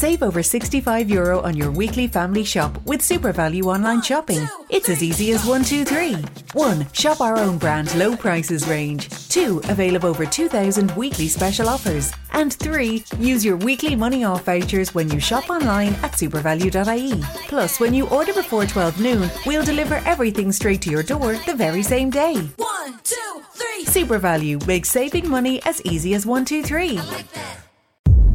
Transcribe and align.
Save 0.00 0.22
over 0.22 0.42
65 0.42 1.10
euro 1.10 1.42
on 1.42 1.54
your 1.54 1.70
weekly 1.70 2.06
family 2.06 2.42
shop 2.42 2.74
with 2.86 3.02
Super 3.02 3.32
Value 3.32 3.64
online 3.64 4.00
shopping. 4.00 4.48
It's 4.70 4.88
as 4.88 5.02
easy 5.02 5.32
as 5.32 5.44
one, 5.44 5.62
two, 5.62 5.84
three. 5.84 6.14
One, 6.54 6.90
shop 6.94 7.20
our 7.20 7.36
own 7.36 7.58
brand 7.58 7.94
low 7.94 8.16
prices 8.16 8.66
range. 8.66 9.10
Two, 9.28 9.60
avail 9.68 9.96
of 9.96 10.06
over 10.06 10.24
2,000 10.24 10.90
weekly 10.92 11.28
special 11.28 11.68
offers. 11.68 12.14
And 12.32 12.54
three, 12.54 13.04
use 13.18 13.44
your 13.44 13.58
weekly 13.58 13.94
money 13.94 14.24
off 14.24 14.46
vouchers 14.46 14.94
when 14.94 15.10
you 15.10 15.20
shop 15.20 15.50
online 15.50 15.92
at 15.96 16.12
supervalue.ie. 16.12 17.22
Plus, 17.48 17.78
when 17.78 17.92
you 17.92 18.08
order 18.08 18.32
before 18.32 18.64
12 18.64 19.02
noon, 19.02 19.30
we'll 19.44 19.66
deliver 19.66 19.96
everything 20.06 20.50
straight 20.50 20.80
to 20.80 20.90
your 20.90 21.02
door 21.02 21.34
the 21.44 21.54
very 21.54 21.82
same 21.82 22.08
day. 22.08 22.36
One, 22.56 22.98
two, 23.04 23.42
three. 23.52 23.84
Super 23.84 24.16
Value 24.16 24.60
makes 24.66 24.88
saving 24.88 25.28
money 25.28 25.60
as 25.66 25.82
easy 25.82 26.14
as 26.14 26.24
one, 26.24 26.46
two, 26.46 26.62
three. 26.62 26.98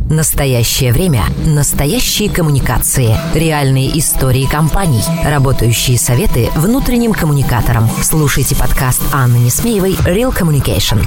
Настоящее 0.09 0.93
время. 0.93 1.23
Настоящие 1.47 2.29
коммуникации. 2.29 3.15
Реальные 3.33 3.98
истории 3.98 4.45
компаний. 4.45 5.02
Работающие 5.25 5.97
советы 5.97 6.47
внутренним 6.55 7.11
коммуникаторам. 7.11 7.89
Слушайте 8.03 8.55
подкаст 8.55 9.02
Анны 9.11 9.38
Несмеевой 9.38 9.94
«Real 10.05 10.31
Communication». 10.31 11.03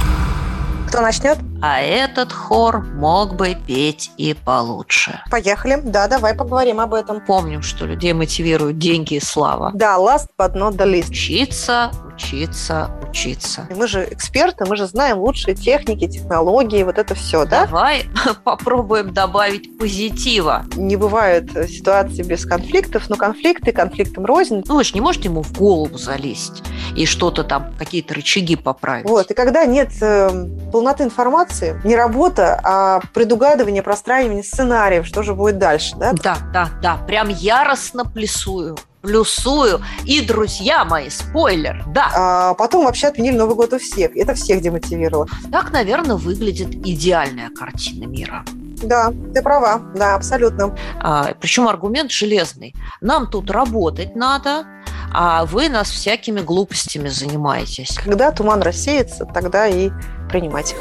Кто 0.89 0.99
начнет? 0.99 1.37
А 1.61 1.79
этот 1.79 2.33
хор 2.33 2.83
мог 2.83 3.35
бы 3.35 3.55
петь 3.65 4.11
и 4.17 4.33
получше. 4.33 5.21
Поехали. 5.31 5.79
Да, 5.81 6.07
давай 6.07 6.33
поговорим 6.33 6.81
об 6.81 6.93
этом. 6.93 7.21
Помним, 7.21 7.61
что 7.61 7.85
людей 7.85 8.11
мотивируют 8.11 8.79
деньги 8.79 9.13
и 9.13 9.19
слава. 9.21 9.71
Да, 9.75 9.97
last 9.97 10.27
but 10.37 10.55
not 10.55 10.75
the 10.77 10.91
least. 10.91 11.11
Учиться, 11.11 11.91
учиться, 12.19 12.91
учиться. 13.07 13.67
Мы 13.73 13.87
же 13.87 14.07
эксперты, 14.11 14.65
мы 14.65 14.75
же 14.75 14.85
знаем 14.87 15.19
лучшие 15.19 15.55
техники, 15.55 16.07
технологии, 16.07 16.83
вот 16.83 16.97
это 16.97 17.15
все, 17.15 17.45
да? 17.45 17.65
Давай 17.65 18.05
попробуем 18.43 19.13
добавить 19.13 19.77
позитива. 19.77 20.65
Не 20.75 20.97
бывает 20.97 21.49
ситуации 21.69 22.23
без 22.23 22.45
конфликтов, 22.45 23.09
но 23.09 23.15
конфликты 23.15 23.71
конфликтам 23.71 24.25
рознь. 24.25 24.61
Ну, 24.67 24.75
вы 24.75 24.83
же 24.83 24.93
не 24.93 25.01
можете 25.01 25.29
ему 25.29 25.43
в 25.43 25.57
голову 25.57 25.97
залезть 25.97 26.61
и 26.95 27.05
что-то 27.05 27.43
там, 27.43 27.73
какие-то 27.77 28.13
рычаги 28.13 28.55
поправить. 28.55 29.07
Вот, 29.07 29.31
и 29.31 29.33
когда 29.33 29.65
нет 29.65 29.89
э, 30.01 30.29
полноты 30.71 31.03
информации, 31.03 31.79
не 31.85 31.95
работа, 31.95 32.59
а 32.63 32.99
предугадывание, 33.13 33.81
простраивание 33.81 34.43
сценариев, 34.43 35.05
что 35.05 35.23
же 35.23 35.33
будет 35.33 35.57
дальше, 35.57 35.95
да? 35.95 36.13
Да, 36.13 36.37
да, 36.51 36.69
да, 36.81 36.97
прям 37.07 37.29
яростно 37.29 38.03
плюсую 38.03 38.77
плюсую. 39.01 39.81
И, 40.05 40.21
друзья 40.21 40.85
мои, 40.85 41.09
спойлер, 41.09 41.83
да. 41.87 42.11
А 42.15 42.53
потом 42.53 42.85
вообще 42.85 43.07
отменили 43.07 43.37
Новый 43.37 43.55
год 43.55 43.73
у 43.73 43.79
всех. 43.79 44.15
Это 44.15 44.33
всех 44.33 44.61
демотивировало. 44.61 45.27
Так, 45.51 45.71
наверное, 45.71 46.15
выглядит 46.15 46.75
идеальная 46.85 47.49
картина 47.49 48.05
мира. 48.05 48.43
Да, 48.81 49.11
ты 49.33 49.41
права, 49.41 49.81
да, 49.95 50.15
абсолютно. 50.15 50.75
А, 51.01 51.33
причем 51.39 51.67
аргумент 51.67 52.11
железный. 52.11 52.73
Нам 53.01 53.29
тут 53.29 53.51
работать 53.51 54.15
надо, 54.15 54.65
а 55.13 55.45
вы 55.45 55.69
нас 55.69 55.89
всякими 55.89 56.39
глупостями 56.39 57.09
занимаетесь. 57.09 57.97
Когда 57.97 58.31
туман 58.31 58.61
рассеется, 58.61 59.25
тогда 59.25 59.67
и 59.67 59.91
принимать 60.29 60.71
их. 60.71 60.77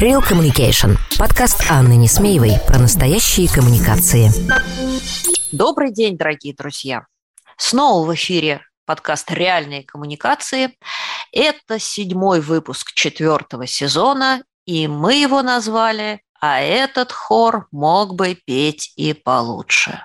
Real 0.00 0.22
Communication. 0.26 0.96
Подкаст 1.18 1.62
Анны 1.70 1.92
Несмеевой 1.92 2.52
про 2.66 2.78
настоящие 2.78 3.50
коммуникации. 3.50 4.30
Добрый 5.52 5.92
день, 5.92 6.16
дорогие 6.16 6.54
друзья. 6.54 7.04
Снова 7.58 8.06
в 8.06 8.14
эфире 8.14 8.62
подкаст 8.86 9.30
«Реальные 9.30 9.84
коммуникации». 9.84 10.78
Это 11.32 11.78
седьмой 11.78 12.40
выпуск 12.40 12.94
четвертого 12.94 13.66
сезона, 13.66 14.42
и 14.64 14.88
мы 14.88 15.16
его 15.16 15.42
назвали 15.42 16.22
«А 16.40 16.62
этот 16.62 17.12
хор 17.12 17.66
мог 17.70 18.14
бы 18.14 18.38
петь 18.46 18.94
и 18.96 19.12
получше». 19.12 20.02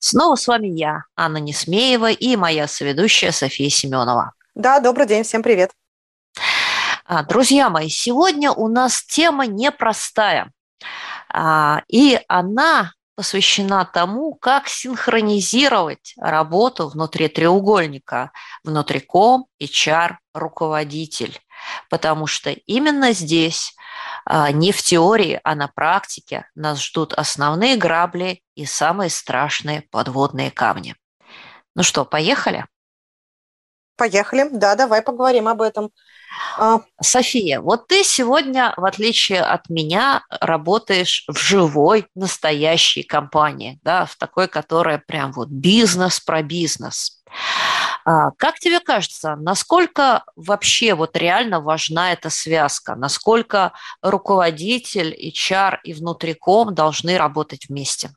Снова 0.00 0.34
с 0.34 0.48
вами 0.48 0.66
я, 0.66 1.04
Анна 1.14 1.36
Несмеева, 1.38 2.10
и 2.10 2.34
моя 2.34 2.66
соведущая 2.66 3.30
София 3.30 3.70
Семенова. 3.70 4.32
Да, 4.56 4.80
добрый 4.80 5.06
день, 5.06 5.22
всем 5.22 5.44
привет. 5.44 5.70
А, 7.06 7.22
друзья 7.22 7.68
мои, 7.68 7.90
сегодня 7.90 8.50
у 8.50 8.66
нас 8.66 9.04
тема 9.04 9.46
непростая, 9.46 10.50
а, 11.28 11.82
и 11.86 12.18
она 12.28 12.92
посвящена 13.14 13.84
тому, 13.84 14.34
как 14.34 14.68
синхронизировать 14.68 16.14
работу 16.16 16.88
внутри 16.88 17.28
треугольника, 17.28 18.32
внутриком, 18.64 19.46
HR, 19.60 20.16
руководитель. 20.32 21.38
Потому 21.90 22.26
что 22.26 22.50
именно 22.50 23.12
здесь, 23.12 23.76
а, 24.24 24.50
не 24.50 24.72
в 24.72 24.82
теории, 24.82 25.40
а 25.44 25.54
на 25.54 25.68
практике 25.68 26.48
нас 26.54 26.82
ждут 26.82 27.12
основные 27.12 27.76
грабли 27.76 28.42
и 28.54 28.64
самые 28.64 29.10
страшные 29.10 29.82
подводные 29.90 30.50
камни. 30.50 30.96
Ну 31.74 31.82
что, 31.82 32.06
поехали? 32.06 32.64
Поехали. 33.96 34.48
Да, 34.50 34.74
давай 34.74 35.02
поговорим 35.02 35.48
об 35.48 35.60
этом. 35.60 35.90
А, 36.58 36.80
София, 37.00 37.60
вот 37.60 37.88
ты 37.88 38.04
сегодня, 38.04 38.74
в 38.76 38.84
отличие 38.84 39.40
от 39.40 39.68
меня, 39.68 40.22
работаешь 40.40 41.24
в 41.28 41.36
живой, 41.38 42.06
настоящей 42.14 43.02
компании, 43.02 43.78
да, 43.82 44.06
в 44.06 44.16
такой, 44.16 44.48
которая 44.48 44.98
прям 44.98 45.32
вот 45.32 45.48
бизнес 45.48 46.20
про 46.20 46.42
бизнес. 46.42 47.22
А, 48.04 48.30
как 48.32 48.58
тебе 48.58 48.80
кажется, 48.80 49.36
насколько 49.36 50.24
вообще 50.36 50.94
вот 50.94 51.16
реально 51.16 51.60
важна 51.60 52.12
эта 52.12 52.30
связка? 52.30 52.94
Насколько 52.94 53.72
руководитель, 54.02 55.14
HR 55.14 55.78
и 55.84 55.94
внутриком 55.94 56.74
должны 56.74 57.16
работать 57.16 57.68
вместе? 57.68 58.10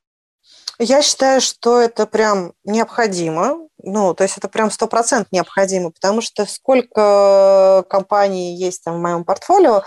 Я 0.79 1.01
считаю, 1.01 1.41
что 1.41 1.79
это 1.81 2.05
прям 2.05 2.53
необходимо. 2.63 3.67
Ну, 3.83 4.13
то 4.13 4.23
есть 4.23 4.37
это 4.37 4.47
прям 4.47 4.71
сто 4.71 4.87
процентов 4.87 5.31
необходимо, 5.31 5.91
потому 5.91 6.21
что 6.21 6.45
сколько 6.45 7.85
компаний 7.89 8.55
есть 8.55 8.83
там 8.83 8.95
в 8.95 9.01
моем 9.01 9.23
портфолио, 9.23 9.83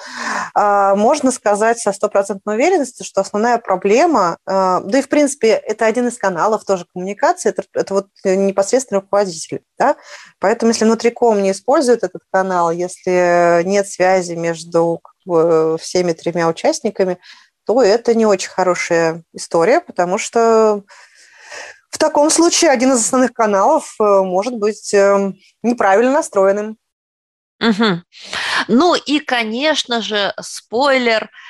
а, 0.55 0.95
можно 0.95 1.33
сказать 1.33 1.81
со 1.81 1.93
стопроцентной 1.93 2.55
уверенностью, 2.55 3.05
что 3.05 3.21
основная 3.21 3.59
проблема, 3.59 4.39
а, 4.47 4.81
да 4.81 5.01
и 5.01 5.03
в 5.03 5.09
принципе 5.09 5.49
это 5.49 5.87
один 5.87 6.07
из 6.07 6.19
каналов 6.19 6.65
тоже 6.65 6.87
коммуникации, 6.93 7.51
это, 7.51 7.65
это 7.75 7.95
вот 7.95 8.07
непосредственно 8.25 9.01
руководитель, 9.01 9.63
да? 9.77 9.97
Поэтому 10.39 10.71
если 10.71 10.85
внутриком 10.85 11.43
не 11.43 11.51
использует 11.51 12.05
этот 12.05 12.23
канал, 12.33 12.71
если 12.71 13.63
нет 13.65 13.89
связи 13.89 14.35
между 14.35 15.01
всеми 15.79 16.13
тремя 16.13 16.49
участниками, 16.49 17.19
то 17.67 17.83
это 17.83 18.15
не 18.15 18.27
очень 18.27 18.51
хорошая 18.51 19.23
история, 19.33 19.81
потому 19.81 20.19
что 20.19 20.83
в 21.91 21.99
таком 21.99 22.31
случае 22.31 22.71
один 22.71 22.93
из 22.93 23.01
основных 23.01 23.33
каналов 23.33 23.95
э, 24.01 24.05
может 24.05 24.55
быть 24.55 24.95
э, 24.95 25.33
неправильно 25.63 26.13
настроенным. 26.13 26.77
Угу. 27.61 28.03
Ну 28.69 28.95
и, 28.95 29.19
конечно 29.21 30.01
же, 30.01 30.33
спойлер– 30.41 31.31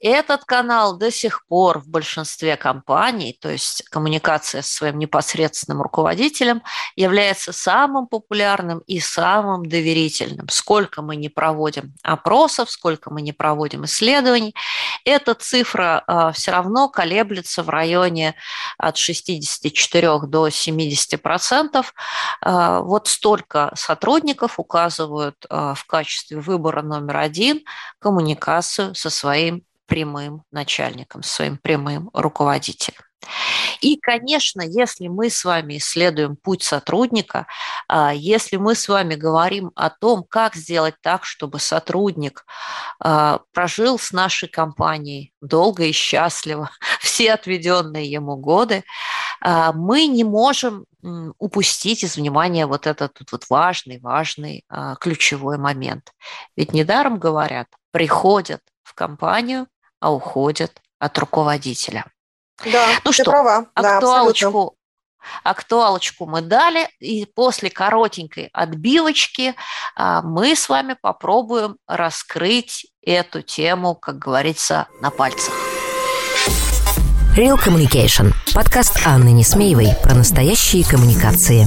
этот 0.00 0.44
канал 0.46 0.96
до 0.96 1.10
сих 1.10 1.46
пор 1.46 1.80
в 1.80 1.88
большинстве 1.88 2.56
компаний, 2.56 3.36
то 3.38 3.50
есть 3.50 3.82
коммуникация 3.90 4.62
с 4.62 4.68
своим 4.68 4.98
непосредственным 4.98 5.82
руководителем, 5.82 6.62
является 6.96 7.52
самым 7.52 8.06
популярным 8.06 8.78
и 8.86 9.00
самым 9.00 9.68
доверительным. 9.68 10.48
Сколько 10.48 11.02
мы 11.02 11.16
не 11.16 11.28
проводим 11.28 11.92
опросов, 12.02 12.70
сколько 12.70 13.10
мы 13.10 13.20
не 13.20 13.32
проводим 13.32 13.84
исследований, 13.84 14.54
эта 15.04 15.34
цифра 15.34 16.04
а, 16.06 16.32
все 16.32 16.52
равно 16.52 16.88
колеблется 16.88 17.62
в 17.62 17.68
районе 17.68 18.36
от 18.78 18.96
64 18.96 20.20
до 20.20 20.48
70 20.48 21.20
процентов. 21.20 21.92
А, 22.40 22.80
вот 22.80 23.08
столько 23.08 23.72
сотрудников 23.74 24.58
указывают 24.58 25.36
в 25.50 25.84
качестве 25.86 26.40
выбора 26.40 26.82
номер 26.82 27.18
один 27.18 27.62
коммуникацию 27.98 28.94
со 28.94 29.10
своим 29.10 29.49
прямым 29.90 30.44
начальником, 30.52 31.22
своим 31.22 31.58
прямым 31.58 32.10
руководителем. 32.14 33.02
И, 33.80 33.96
конечно, 33.96 34.62
если 34.62 35.08
мы 35.08 35.30
с 35.30 35.44
вами 35.44 35.78
исследуем 35.78 36.36
путь 36.36 36.62
сотрудника, 36.62 37.46
а, 37.88 38.12
если 38.14 38.56
мы 38.56 38.74
с 38.74 38.88
вами 38.88 39.14
говорим 39.14 39.72
о 39.74 39.90
том, 39.90 40.24
как 40.28 40.54
сделать 40.54 40.94
так, 41.02 41.24
чтобы 41.24 41.58
сотрудник 41.58 42.44
а, 42.98 43.40
прожил 43.52 43.98
с 43.98 44.12
нашей 44.12 44.48
компанией 44.48 45.32
долго 45.40 45.84
и 45.84 45.92
счастливо 45.92 46.70
все 47.00 47.32
отведенные 47.32 48.10
ему 48.10 48.36
годы, 48.36 48.84
а, 49.40 49.72
мы 49.72 50.06
не 50.06 50.24
можем 50.24 50.86
упустить 51.38 52.04
из 52.04 52.16
внимания 52.16 52.66
вот 52.66 52.86
этот 52.86 53.18
вот 53.32 53.46
важный, 53.48 53.98
важный 54.00 54.66
ключевой 55.00 55.56
момент. 55.56 56.12
Ведь 56.56 56.74
недаром 56.74 57.18
говорят, 57.18 57.68
приходят 57.90 58.60
в 58.82 58.92
компанию 58.92 59.66
а 60.00 60.12
уходят 60.12 60.80
от 60.98 61.18
руководителя. 61.18 62.04
Да, 62.64 62.86
ну 63.04 63.10
ты 63.10 63.22
что, 63.22 63.30
права. 63.30 63.66
актуалочку, 63.74 64.76
да, 64.76 65.50
актуалочку 65.50 66.26
мы 66.26 66.40
дали, 66.42 66.88
и 66.98 67.26
после 67.26 67.70
коротенькой 67.70 68.50
отбивочки 68.52 69.54
а, 69.96 70.22
мы 70.22 70.54
с 70.54 70.68
вами 70.68 70.96
попробуем 71.00 71.76
раскрыть 71.86 72.86
эту 73.02 73.42
тему, 73.42 73.94
как 73.94 74.18
говорится, 74.18 74.88
на 75.00 75.10
пальцах. 75.10 75.54
Real 77.36 77.56
Communication. 77.56 78.32
Подкаст 78.52 79.00
Анны 79.06 79.30
Несмеевой 79.30 79.94
про 80.02 80.14
настоящие 80.14 80.84
коммуникации. 80.84 81.66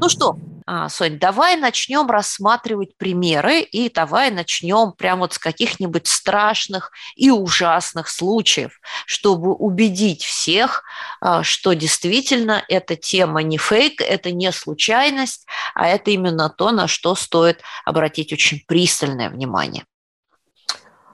Ну 0.00 0.08
что, 0.08 0.36
а, 0.70 0.90
Сонь, 0.90 1.18
давай 1.18 1.56
начнем 1.56 2.10
рассматривать 2.10 2.98
примеры 2.98 3.62
и 3.62 3.88
давай 3.88 4.30
начнем 4.30 4.92
прямо 4.92 5.22
вот 5.22 5.32
с 5.32 5.38
каких-нибудь 5.38 6.06
страшных 6.06 6.92
и 7.16 7.30
ужасных 7.30 8.10
случаев, 8.10 8.78
чтобы 9.06 9.54
убедить 9.54 10.22
всех, 10.24 10.84
а, 11.22 11.42
что 11.42 11.72
действительно 11.72 12.62
эта 12.68 12.96
тема 12.96 13.42
не 13.42 13.56
фейк, 13.56 14.02
это 14.02 14.30
не 14.30 14.52
случайность, 14.52 15.46
а 15.74 15.88
это 15.88 16.10
именно 16.10 16.50
то, 16.50 16.70
на 16.70 16.86
что 16.86 17.14
стоит 17.14 17.62
обратить 17.86 18.34
очень 18.34 18.62
пристальное 18.66 19.30
внимание. 19.30 19.86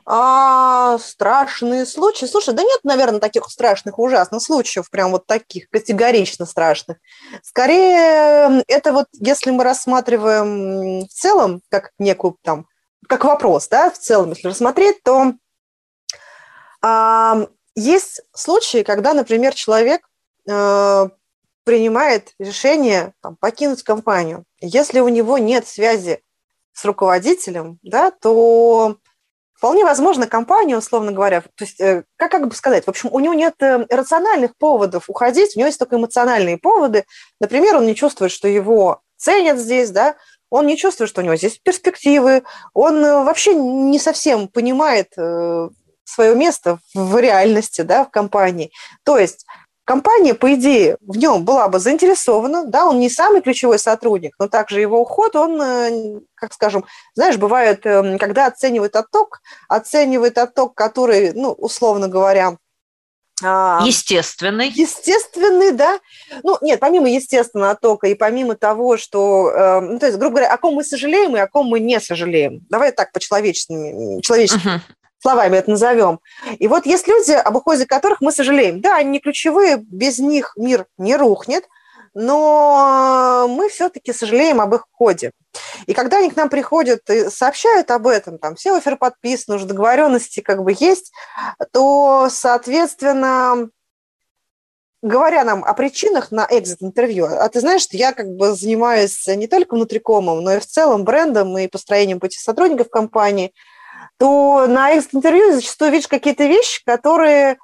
А, 0.07 0.99
страшные 0.99 1.87
случаи. 1.87 2.27
Слушай, 2.27 2.55
да 2.55 2.63
нет, 2.63 2.81
наверное, 2.85 3.21
таких 3.21 3.47
страшных, 3.49 3.99
ужасных 3.99 4.43
случаев, 4.43 4.91
прям 4.91 5.13
вот 5.13 5.27
таких 5.27 5.71
категорично 5.71 6.45
страшных. 6.45 6.99
Скорее, 7.43 8.63
это 8.69 8.93
вот 8.93 9.07
если 9.15 9.51
мы 9.51 9.65
рассматриваем 9.65 11.07
в 11.07 11.09
целом, 11.09 11.63
как 11.71 11.93
некую 11.99 12.37
там, 12.43 12.67
как 13.09 13.25
вопрос, 13.25 13.69
да, 13.69 13.91
в 13.91 13.99
целом, 13.99 14.31
если 14.31 14.49
рассмотреть, 14.49 15.03
то 15.03 15.33
а, 16.83 17.47
есть 17.75 18.21
случаи, 18.35 18.83
когда, 18.83 19.15
например, 19.15 19.55
человек 19.55 20.07
а, 20.51 21.09
принимает 21.65 22.35
решение 22.39 23.15
там, 23.23 23.37
покинуть 23.37 23.83
компанию. 23.83 24.45
Если 24.61 25.01
у 25.01 25.09
него 25.09 25.39
нет 25.39 25.67
связи 25.67 26.23
с 26.75 26.85
руководителем, 26.85 27.79
да, 27.83 28.11
то 28.11 28.99
Вполне 29.65 29.83
возможно, 29.83 30.27
компания, 30.27 30.77
условно 30.77 31.11
говоря, 31.11 31.41
то 31.41 31.65
есть, 31.65 31.81
э, 31.81 32.05
как, 32.17 32.31
как 32.31 32.47
бы 32.47 32.55
сказать, 32.55 32.85
в 32.85 32.91
общем, 32.91 33.09
у 33.11 33.19
него 33.19 33.33
нет 33.33 33.55
э, 33.61 33.87
рациональных 33.89 34.55
поводов 34.59 35.09
уходить, 35.09 35.57
у 35.57 35.59
него 35.59 35.69
есть 35.69 35.79
только 35.79 35.97
эмоциональные 35.97 36.59
поводы. 36.59 37.07
Например, 37.41 37.77
он 37.77 37.87
не 37.87 37.95
чувствует, 37.95 38.31
что 38.31 38.47
его 38.47 39.01
ценят 39.17 39.59
здесь, 39.59 39.89
да, 39.89 40.17
он 40.51 40.67
не 40.67 40.77
чувствует, 40.77 41.09
что 41.09 41.23
у 41.23 41.25
него 41.25 41.37
здесь 41.37 41.59
перспективы, 41.65 42.43
он 42.75 43.03
э, 43.03 43.25
вообще 43.25 43.55
не 43.55 43.99
совсем 43.99 44.49
понимает 44.49 45.15
свое 46.05 46.35
место 46.35 46.79
в 46.95 47.17
реальности, 47.19 47.81
да, 47.81 48.05
в 48.05 48.11
компании. 48.11 48.71
То 49.03 49.17
есть 49.17 49.47
компания, 49.85 50.35
по 50.35 50.53
идее, 50.55 50.97
в 51.01 51.17
нем 51.17 51.45
была 51.45 51.69
бы 51.69 51.79
заинтересована, 51.79 52.65
да, 52.67 52.87
он 52.87 52.99
не 52.99 53.11
самый 53.11 53.43
ключевой 53.43 53.79
сотрудник, 53.79 54.35
но 54.39 54.49
также 54.49 54.81
его 54.81 55.01
уход, 55.01 55.37
он, 55.37 55.61
э, 55.61 56.21
как 56.35 56.53
скажем, 56.53 56.85
знаешь, 57.15 57.37
бывает, 57.37 57.85
эм, 57.87 58.19
когда 58.19 58.47
оценивает 58.47 58.97
отток, 58.97 59.41
оценивает 59.69 60.39
отток, 60.39 60.75
который, 60.75 61.33
ну, 61.35 61.53
условно 61.53 62.09
говоря, 62.09 62.57
а, 63.43 63.83
Естественный. 63.85 64.69
Естественный, 64.69 65.73
да. 65.73 65.99
Ну, 66.45 66.57
нет, 66.61 66.79
помимо 66.79 67.11
естественного 67.11 67.73
оттока 67.73 68.07
и 68.07 68.15
помимо 68.15 68.55
того, 68.55 68.97
что, 68.97 69.51
э, 69.51 69.81
ну, 69.81 69.99
то 69.99 70.07
есть, 70.07 70.19
грубо 70.19 70.37
говоря, 70.37 70.55
о 70.55 70.57
ком 70.57 70.75
мы 70.75 70.85
сожалеем 70.85 71.37
и 71.37 71.41
о 71.41 71.49
ком 71.49 71.67
мы 71.67 71.81
не 71.81 72.01
сожалеем. 72.01 72.61
Давай 72.71 72.93
так 72.93 73.11
по-человечески, 73.11 74.21
человечески 74.23 74.67
uh-huh 74.67 74.81
словами 75.25 75.57
это 75.57 75.71
назовем. 75.71 76.21
И 76.59 76.69
вот 76.69 76.85
есть 76.85 77.09
люди, 77.09 77.33
об 77.33 77.57
уходе 77.57 77.87
которых 77.87 78.21
мы 78.21 78.31
сожалеем. 78.31 78.83
Да, 78.83 78.97
они 78.97 79.11
не 79.11 79.21
ключевые, 79.21 79.79
без 79.79 80.19
них 80.19 80.53
мир 80.57 80.87
не 80.99 81.17
рухнет, 81.17 81.65
но 82.13 83.47
мы 83.49 83.71
все-таки 83.71 84.13
сожалеем 84.13 84.61
об 84.61 84.75
их 84.75 84.87
уходе. 84.93 85.33
И 85.87 85.95
когда 85.95 86.19
они 86.19 86.31
к 86.31 86.37
нам 86.37 86.51
приходят 86.51 87.09
и 87.09 87.31
сообщают 87.31 87.91
об 87.91 88.07
этом, 88.07 88.39
там 88.39 88.55
все 88.55 88.77
оферы 88.77 88.97
подписаны, 88.97 89.57
уже 89.57 89.65
договоренности 89.65 90.41
как 90.41 90.63
бы 90.63 90.75
есть, 90.79 91.11
то, 91.73 92.29
соответственно, 92.31 93.71
говоря 95.01 95.43
нам 95.45 95.65
о 95.65 95.73
причинах 95.73 96.33
на 96.33 96.47
экзит-интервью, 96.51 97.25
а 97.25 97.49
ты 97.49 97.61
знаешь, 97.61 97.83
что 97.83 97.97
я 97.97 98.13
как 98.13 98.29
бы 98.29 98.53
занимаюсь 98.53 99.27
не 99.27 99.47
только 99.47 99.75
внутрикомом, 99.75 100.43
но 100.43 100.55
и 100.55 100.61
в 100.61 100.67
целом 100.67 101.05
брендом 101.05 101.57
и 101.57 101.67
построением 101.67 102.21
пути 102.21 102.39
сотрудников 102.39 102.91
компании– 102.91 103.55
то 104.19 104.67
на 104.67 104.93
экс-интервью 104.93 105.53
зачастую 105.53 105.93
видишь 105.93 106.09
какие-то 106.09 106.45
вещи, 106.45 106.83
которые, 106.85 107.59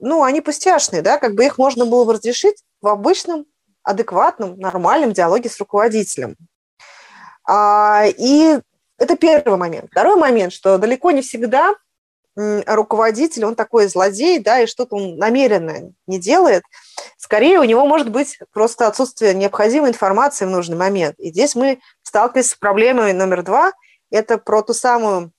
ну, 0.00 0.22
они 0.22 0.40
пустяшные, 0.40 1.02
да, 1.02 1.18
как 1.18 1.34
бы 1.34 1.44
их 1.44 1.58
можно 1.58 1.86
было 1.86 2.04
бы 2.04 2.14
разрешить 2.14 2.62
в 2.80 2.88
обычном, 2.88 3.46
адекватном, 3.82 4.58
нормальном 4.58 5.12
диалоге 5.12 5.48
с 5.48 5.58
руководителем. 5.58 6.36
А, 7.48 8.04
и 8.06 8.58
это 8.98 9.16
первый 9.16 9.56
момент. 9.56 9.90
Второй 9.90 10.16
момент, 10.16 10.52
что 10.52 10.78
далеко 10.78 11.10
не 11.10 11.22
всегда 11.22 11.74
руководитель, 12.34 13.44
он 13.44 13.54
такой 13.54 13.88
злодей, 13.88 14.38
да, 14.38 14.60
и 14.60 14.66
что-то 14.66 14.96
он 14.96 15.16
намеренно 15.16 15.92
не 16.06 16.18
делает. 16.18 16.62
Скорее, 17.18 17.60
у 17.60 17.64
него 17.64 17.86
может 17.86 18.10
быть 18.10 18.38
просто 18.52 18.86
отсутствие 18.86 19.34
необходимой 19.34 19.90
информации 19.90 20.46
в 20.46 20.50
нужный 20.50 20.76
момент. 20.76 21.18
И 21.18 21.30
здесь 21.30 21.54
мы 21.54 21.80
сталкиваемся 22.02 22.52
с 22.52 22.54
проблемой 22.54 23.12
номер 23.12 23.42
два. 23.42 23.72
Это 24.10 24.38
про 24.38 24.62
ту 24.62 24.72
самую 24.72 25.32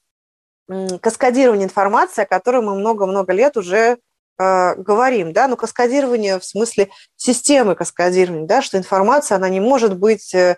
каскадирование 1.02 1.66
информации, 1.66 2.24
о 2.24 2.28
которой 2.28 2.62
мы 2.62 2.76
много-много 2.76 3.34
лет 3.34 3.58
уже 3.58 3.98
э, 4.40 4.76
говорим, 4.76 5.34
да, 5.34 5.48
но 5.48 5.56
каскадирование 5.56 6.40
в 6.40 6.46
смысле 6.46 6.90
системы 7.16 7.76
каскадирования, 7.76 8.48
да, 8.48 8.62
что 8.62 8.78
информация, 8.78 9.36
она 9.36 9.50
не 9.50 9.60
может 9.60 9.98
быть 9.98 10.34
э, 10.34 10.58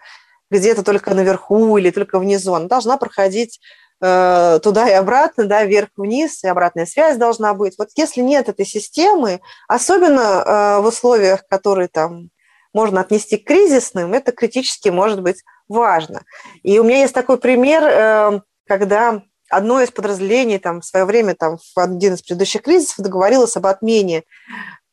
где-то 0.51 0.83
только 0.83 1.13
наверху 1.13 1.77
или 1.77 1.89
только 1.89 2.19
внизу, 2.19 2.53
она 2.53 2.67
должна 2.67 2.97
проходить 2.97 3.59
э, 4.01 4.59
туда 4.61 4.89
и 4.89 4.93
обратно, 4.93 5.45
да, 5.45 5.63
вверх-вниз, 5.63 6.43
и 6.43 6.47
обратная 6.47 6.85
связь 6.85 7.17
должна 7.17 7.53
быть. 7.53 7.75
Вот 7.77 7.89
если 7.95 8.21
нет 8.21 8.49
этой 8.49 8.65
системы, 8.65 9.41
особенно 9.67 10.19
э, 10.19 10.81
в 10.81 10.87
условиях, 10.87 11.47
которые 11.47 11.87
там 11.87 12.29
можно 12.73 13.01
отнести 13.01 13.37
к 13.37 13.47
кризисным, 13.47 14.13
это 14.13 14.31
критически 14.31 14.89
может 14.89 15.21
быть 15.21 15.43
важно. 15.67 16.23
И 16.61 16.77
у 16.77 16.83
меня 16.83 16.99
есть 16.99 17.13
такой 17.13 17.37
пример, 17.37 17.83
э, 17.83 18.41
когда 18.67 19.23
одно 19.49 19.81
из 19.81 19.91
подразделений 19.91 20.59
там, 20.59 20.81
в 20.81 20.85
свое 20.85 21.05
время, 21.05 21.35
там, 21.35 21.57
в 21.57 21.79
один 21.79 22.13
из 22.13 22.21
предыдущих 22.21 22.61
кризисов, 22.63 23.03
договорилось 23.03 23.55
об 23.57 23.65
отмене 23.67 24.23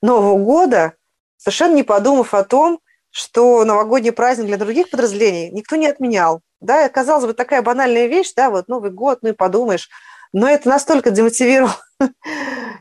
Нового 0.00 0.38
года, 0.38 0.94
совершенно 1.37 1.75
не 1.75 1.82
подумав 1.82 2.35
о 2.35 2.44
том, 2.44 2.80
что 3.11 3.64
новогодний 3.64 4.12
праздник 4.12 4.47
для 4.47 4.56
других 4.56 4.90
подразделений 4.90 5.50
никто 5.50 5.76
не 5.76 5.87
отменял. 5.87 6.40
Да, 6.61 6.88
казалось 6.88 7.26
бы, 7.26 7.35
такая 7.35 7.61
банальная 7.61 8.06
вещь, 8.06 8.32
да, 8.37 8.50
вот 8.50 8.68
Новый 8.68 8.90
год, 8.90 9.18
ну 9.23 9.30
и 9.30 9.32
подумаешь, 9.32 9.88
но 10.32 10.48
это 10.48 10.68
настолько 10.68 11.10
демотивировало 11.10 11.76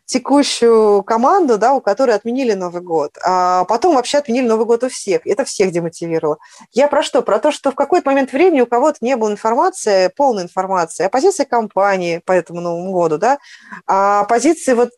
текущую 0.05 1.03
команду, 1.03 1.57
да, 1.57 1.73
у 1.73 1.81
которой 1.81 2.15
отменили 2.15 2.53
Новый 2.53 2.81
год. 2.81 3.17
А 3.23 3.65
потом 3.65 3.95
вообще 3.95 4.19
отменили 4.19 4.47
Новый 4.47 4.65
год 4.65 4.83
у 4.83 4.89
всех. 4.89 5.25
Это 5.25 5.45
всех 5.45 5.71
демотивировало. 5.71 6.37
Я 6.71 6.87
про 6.87 7.03
что? 7.03 7.21
Про 7.21 7.39
то, 7.39 7.51
что 7.51 7.71
в 7.71 7.75
какой-то 7.75 8.09
момент 8.09 8.31
времени 8.31 8.61
у 8.61 8.67
кого-то 8.67 8.97
не 9.01 9.15
было 9.15 9.31
информации, 9.31 10.09
полной 10.15 10.43
информации 10.43 11.05
о 11.05 11.09
позиции 11.09 11.43
компании 11.43 12.21
по 12.25 12.31
этому 12.31 12.61
Новому 12.61 12.91
году, 12.91 13.17
да, 13.17 13.37
о 13.85 14.23
позиции 14.25 14.73
вот 14.73 14.89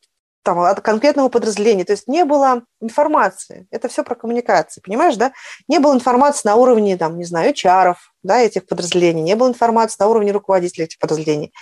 там, 0.44 0.60
от 0.60 0.82
конкретного 0.82 1.30
подразделения. 1.30 1.86
То 1.86 1.94
есть 1.94 2.08
не 2.08 2.26
было 2.26 2.64
информации. 2.82 3.66
Это 3.72 3.88
все 3.88 4.04
про 4.04 4.16
коммуникации, 4.16 4.82
понимаешь, 4.82 5.16
да? 5.16 5.32
Не 5.68 5.80
было 5.80 5.94
информации 5.94 6.48
на 6.48 6.56
уровне, 6.56 6.98
там, 6.98 7.18
не 7.18 7.24
знаю, 7.24 7.54
HR, 7.54 7.96
да, 8.24 8.40
этих 8.40 8.68
подразделений, 8.68 9.24
не 9.24 9.36
было 9.36 9.48
информации 9.48 9.98
на 10.00 10.08
уровне 10.08 10.32
руководителей 10.32 10.86
этих 10.86 11.00
подразделений. 11.00 11.54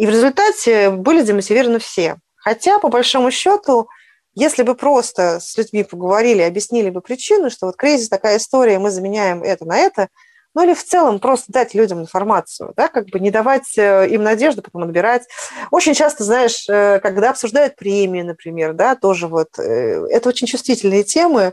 И 0.00 0.06
в 0.06 0.08
результате 0.08 0.88
были 0.88 1.20
демотивированы 1.20 1.78
все. 1.78 2.16
Хотя, 2.34 2.78
по 2.78 2.88
большому 2.88 3.30
счету, 3.30 3.86
если 4.34 4.62
бы 4.62 4.74
просто 4.74 5.40
с 5.40 5.58
людьми 5.58 5.84
поговорили, 5.84 6.40
объяснили 6.40 6.88
бы 6.88 7.02
причину, 7.02 7.50
что 7.50 7.66
вот 7.66 7.76
кризис 7.76 8.08
такая 8.08 8.38
история, 8.38 8.78
мы 8.78 8.90
заменяем 8.90 9.42
это 9.42 9.66
на 9.66 9.76
это, 9.76 10.08
ну 10.54 10.64
или 10.64 10.72
в 10.72 10.82
целом 10.82 11.20
просто 11.20 11.52
дать 11.52 11.74
людям 11.74 12.00
информацию, 12.00 12.72
да, 12.78 12.88
как 12.88 13.08
бы 13.10 13.20
не 13.20 13.30
давать 13.30 13.76
э, 13.76 14.08
им 14.08 14.22
надежду, 14.22 14.62
потом 14.62 14.84
отбирать. 14.84 15.24
Очень 15.70 15.92
часто, 15.92 16.24
знаешь, 16.24 16.66
э, 16.66 16.98
когда 17.00 17.28
обсуждают 17.28 17.76
премии, 17.76 18.22
например, 18.22 18.72
да, 18.72 18.96
тоже 18.96 19.28
вот, 19.28 19.58
э, 19.58 20.06
это 20.08 20.30
очень 20.30 20.46
чувствительные 20.46 21.04
темы, 21.04 21.52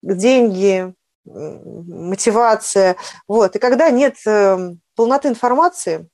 деньги, 0.00 0.90
мотивация, 1.26 2.96
вот, 3.28 3.56
и 3.56 3.58
когда 3.58 3.90
нет 3.90 4.16
полноты 4.96 5.28
информации, 5.28 6.08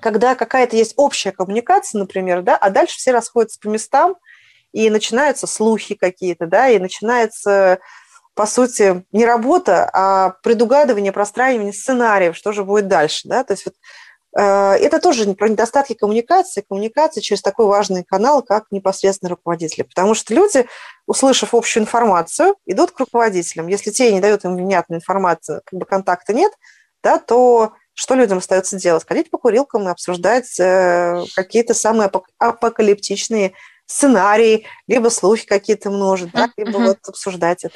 когда 0.00 0.34
какая-то 0.34 0.76
есть 0.76 0.94
общая 0.96 1.32
коммуникация, 1.32 1.98
например, 1.98 2.42
да, 2.42 2.56
а 2.56 2.70
дальше 2.70 2.96
все 2.96 3.12
расходятся 3.12 3.58
по 3.60 3.68
местам, 3.68 4.16
и 4.72 4.90
начинаются 4.90 5.46
слухи 5.46 5.94
какие-то, 5.94 6.46
да, 6.46 6.68
и 6.68 6.78
начинается, 6.78 7.78
по 8.34 8.46
сути, 8.46 9.04
не 9.12 9.24
работа, 9.24 9.88
а 9.92 10.34
предугадывание, 10.42 11.12
простраивание 11.12 11.72
сценариев, 11.72 12.36
что 12.36 12.52
же 12.52 12.64
будет 12.64 12.86
дальше, 12.86 13.26
да, 13.28 13.44
то 13.44 13.54
есть 13.54 13.64
вот 13.64 13.74
э, 14.38 14.42
это 14.42 15.00
тоже 15.00 15.32
про 15.34 15.48
недостатки 15.48 15.94
коммуникации, 15.94 16.64
коммуникации 16.68 17.20
через 17.20 17.40
такой 17.40 17.66
важный 17.66 18.04
канал, 18.04 18.42
как 18.42 18.66
непосредственно 18.70 19.30
руководители. 19.30 19.82
Потому 19.82 20.14
что 20.14 20.34
люди, 20.34 20.68
услышав 21.06 21.54
общую 21.54 21.82
информацию, 21.82 22.56
идут 22.66 22.90
к 22.90 23.00
руководителям. 23.00 23.68
Если 23.68 23.90
те 23.90 24.12
не 24.12 24.20
дают 24.20 24.44
им 24.44 24.54
внятную 24.54 24.98
информацию, 24.98 25.62
как 25.64 25.78
бы 25.78 25.86
контакта 25.86 26.34
нет, 26.34 26.52
да, 27.02 27.18
то 27.18 27.72
что 27.98 28.14
людям 28.14 28.38
остается 28.38 28.76
делать? 28.76 29.04
Ходить 29.04 29.28
по 29.28 29.38
курилкам 29.38 29.88
и 29.88 29.90
обсуждать 29.90 30.60
э, 30.60 31.24
какие-то 31.34 31.74
самые 31.74 32.08
апокалиптичные 32.38 33.54
сценарии, 33.88 34.66
либо 34.86 35.08
слухи 35.08 35.46
какие-то 35.46 35.90
множить, 35.90 36.30
да, 36.32 36.50
либо 36.58 36.76
вот 36.76 36.98
обсуждать 37.08 37.64
это. 37.64 37.74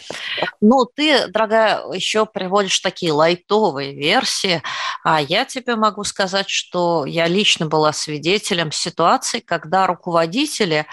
Ну, 0.60 0.84
ты, 0.84 1.26
дорогая, 1.28 1.82
еще 1.92 2.26
приводишь 2.26 2.78
такие 2.80 3.12
лайтовые 3.12 3.94
версии, 3.94 4.62
а 5.04 5.20
я 5.20 5.46
тебе 5.46 5.74
могу 5.74 6.04
сказать, 6.04 6.50
что 6.50 7.06
я 7.06 7.26
лично 7.26 7.66
была 7.66 7.92
свидетелем 7.94 8.72
ситуации, 8.72 9.40
когда 9.40 9.86
руководители, 9.86 10.86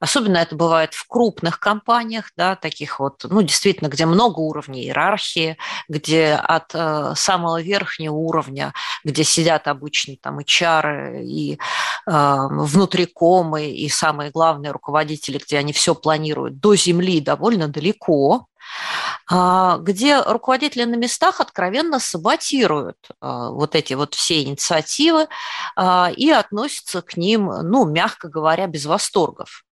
особенно 0.00 0.38
это 0.38 0.56
бывает 0.56 0.92
в 0.92 1.06
крупных 1.06 1.60
компаниях, 1.60 2.32
да, 2.36 2.56
таких 2.56 2.98
вот, 2.98 3.24
ну, 3.24 3.42
действительно, 3.42 3.88
где 3.88 4.06
много 4.06 4.40
уровней 4.40 4.82
иерархии, 4.82 5.56
где 5.88 6.34
от 6.34 6.74
э, 6.74 7.12
самого 7.14 7.62
верхнего 7.62 8.14
уровня, 8.14 8.74
где 9.04 9.22
сидят 9.22 9.68
обычно 9.68 10.16
там 10.20 10.40
HR 10.40 11.22
и 11.22 11.54
э, 11.54 11.56
внутрикомы, 12.06 13.70
и 13.70 13.88
самые 13.88 14.30
главные 14.30 14.72
руководители, 14.72 15.38
где 15.38 15.58
они 15.58 15.72
все 15.72 15.94
планируют, 15.94 16.60
до 16.60 16.74
земли 16.76 17.20
довольно 17.20 17.68
далеко, 17.68 18.46
а, 19.30 19.78
где 19.78 20.20
руководители 20.20 20.84
на 20.84 20.96
местах 20.96 21.40
откровенно 21.40 21.98
саботируют 21.98 22.98
а, 23.20 23.50
вот 23.50 23.74
эти 23.74 23.94
вот 23.94 24.14
все 24.14 24.42
инициативы 24.42 25.28
а, 25.76 26.10
и 26.14 26.30
относятся 26.30 27.00
к 27.00 27.16
ним, 27.16 27.46
ну, 27.46 27.86
мягко 27.86 28.28
говоря, 28.28 28.66
без 28.66 28.84
восторгов. 28.84 29.64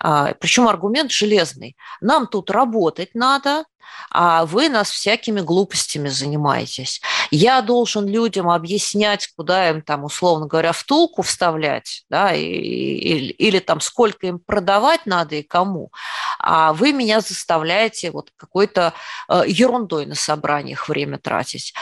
Причем 0.00 0.68
аргумент 0.68 1.10
железный. 1.10 1.76
Нам 2.00 2.26
тут 2.26 2.50
работать 2.50 3.14
надо, 3.14 3.64
а 4.10 4.46
вы 4.46 4.68
нас 4.68 4.90
всякими 4.90 5.40
глупостями 5.40 6.08
занимаетесь. 6.08 7.00
Я 7.30 7.60
должен 7.62 8.06
людям 8.06 8.48
объяснять, 8.48 9.28
куда 9.36 9.68
им 9.68 9.82
там, 9.82 10.04
условно 10.04 10.46
говоря, 10.46 10.72
втулку 10.72 11.22
вставлять, 11.22 12.04
да, 12.08 12.34
и, 12.34 12.42
или, 12.42 13.32
или 13.32 13.58
там 13.58 13.80
сколько 13.80 14.26
им 14.26 14.38
продавать 14.38 15.06
надо 15.06 15.36
и 15.36 15.42
кому, 15.42 15.92
а 16.38 16.72
вы 16.72 16.92
меня 16.92 17.20
заставляете 17.20 18.10
вот 18.10 18.30
какой-то 18.36 18.94
э, 19.28 19.42
ерундой 19.46 20.06
на 20.06 20.14
собраниях 20.14 20.88
время 20.88 21.18
тратить. 21.18 21.74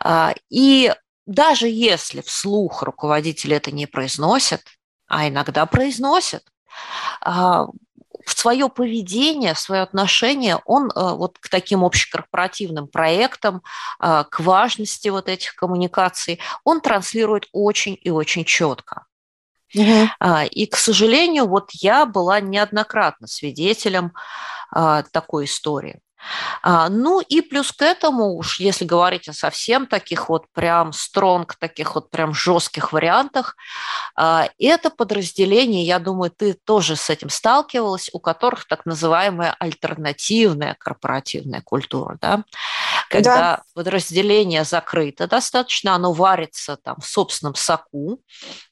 А, 0.00 0.34
и 0.50 0.92
даже 1.26 1.68
если 1.68 2.20
вслух 2.20 2.82
руководители 2.82 3.56
это 3.56 3.70
не 3.70 3.86
произносят, 3.86 4.62
а 5.08 5.28
иногда 5.28 5.66
произносят, 5.66 6.42
а, 6.44 6.61
свое 8.24 8.68
поведение, 8.68 9.54
свое 9.54 9.82
отношение 9.82 10.60
он 10.64 10.90
э, 10.90 11.14
вот 11.14 11.38
к 11.38 11.48
таким 11.48 11.84
общекорпоративным 11.84 12.86
проектам, 12.86 13.62
э, 14.00 14.24
к 14.30 14.40
важности 14.40 15.08
вот 15.08 15.28
этих 15.28 15.54
коммуникаций, 15.54 16.40
он 16.64 16.80
транслирует 16.80 17.48
очень 17.52 17.98
и 18.00 18.10
очень 18.10 18.44
четко. 18.44 19.06
Угу. 19.74 20.08
И, 20.50 20.66
к 20.66 20.76
сожалению, 20.76 21.46
вот 21.46 21.70
я 21.72 22.04
была 22.04 22.40
неоднократно 22.40 23.26
свидетелем 23.26 24.12
а, 24.70 25.02
такой 25.12 25.46
истории. 25.46 26.00
А, 26.62 26.88
ну 26.88 27.20
и 27.20 27.40
плюс 27.40 27.72
к 27.72 27.82
этому 27.82 28.36
уж, 28.36 28.60
если 28.60 28.84
говорить 28.84 29.28
о 29.28 29.32
совсем 29.32 29.86
таких 29.86 30.28
вот 30.28 30.46
прям 30.52 30.92
стронг, 30.92 31.56
таких 31.56 31.94
вот 31.94 32.10
прям 32.10 32.34
жестких 32.34 32.92
вариантах, 32.92 33.56
а, 34.16 34.48
это 34.58 34.90
подразделение, 34.90 35.84
я 35.84 35.98
думаю, 35.98 36.30
ты 36.30 36.54
тоже 36.54 36.96
с 36.96 37.10
этим 37.10 37.28
сталкивалась, 37.28 38.10
у 38.12 38.20
которых 38.20 38.66
так 38.66 38.86
называемая 38.86 39.56
альтернативная 39.58 40.76
корпоративная 40.78 41.62
культура, 41.62 42.18
да? 42.20 42.44
когда 43.08 43.34
да. 43.34 43.62
подразделение 43.74 44.64
закрыто 44.64 45.26
достаточно, 45.26 45.94
оно 45.94 46.12
варится 46.12 46.76
там 46.76 46.96
в 47.00 47.06
собственном 47.06 47.54
соку, 47.54 48.20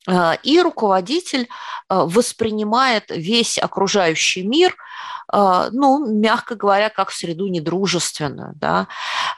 а, 0.07 0.39
и 0.43 0.61
руководитель 0.61 1.49
воспринимает 1.89 3.05
весь 3.09 3.59
окружающий 3.59 4.43
мир– 4.43 4.75
ну, 5.33 6.07
мягко 6.07 6.57
говоря, 6.57 6.89
как 6.89 7.13
среду 7.13 7.47
недружественную, 7.47 8.53
да, 8.57 8.89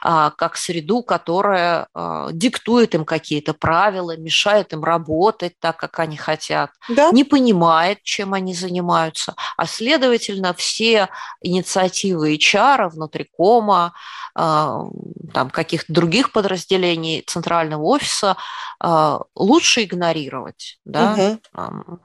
а, 0.01 0.31
как 0.31 0.57
среду, 0.57 1.03
которая 1.03 1.87
а, 1.93 2.29
диктует 2.31 2.95
им 2.95 3.05
какие-то 3.05 3.53
правила, 3.53 4.17
мешает 4.17 4.73
им 4.73 4.83
работать 4.83 5.59
так, 5.59 5.77
как 5.77 5.99
они 5.99 6.17
хотят, 6.17 6.71
да. 6.89 7.11
не 7.11 7.23
понимает, 7.23 8.01
чем 8.03 8.33
они 8.33 8.53
занимаются, 8.53 9.35
а 9.55 9.65
следовательно, 9.65 10.53
все 10.53 11.09
инициативы 11.41 12.35
HR 12.35 12.89
внутри 12.89 13.29
кома, 13.31 13.93
там 14.35 15.49
каких-то 15.51 15.93
других 15.93 16.31
подразделений 16.31 17.21
центрального 17.21 17.83
офиса 17.83 18.35
лучше 19.35 19.83
игнорировать, 19.83 20.79
да. 20.85 21.39
Угу. 21.53 21.99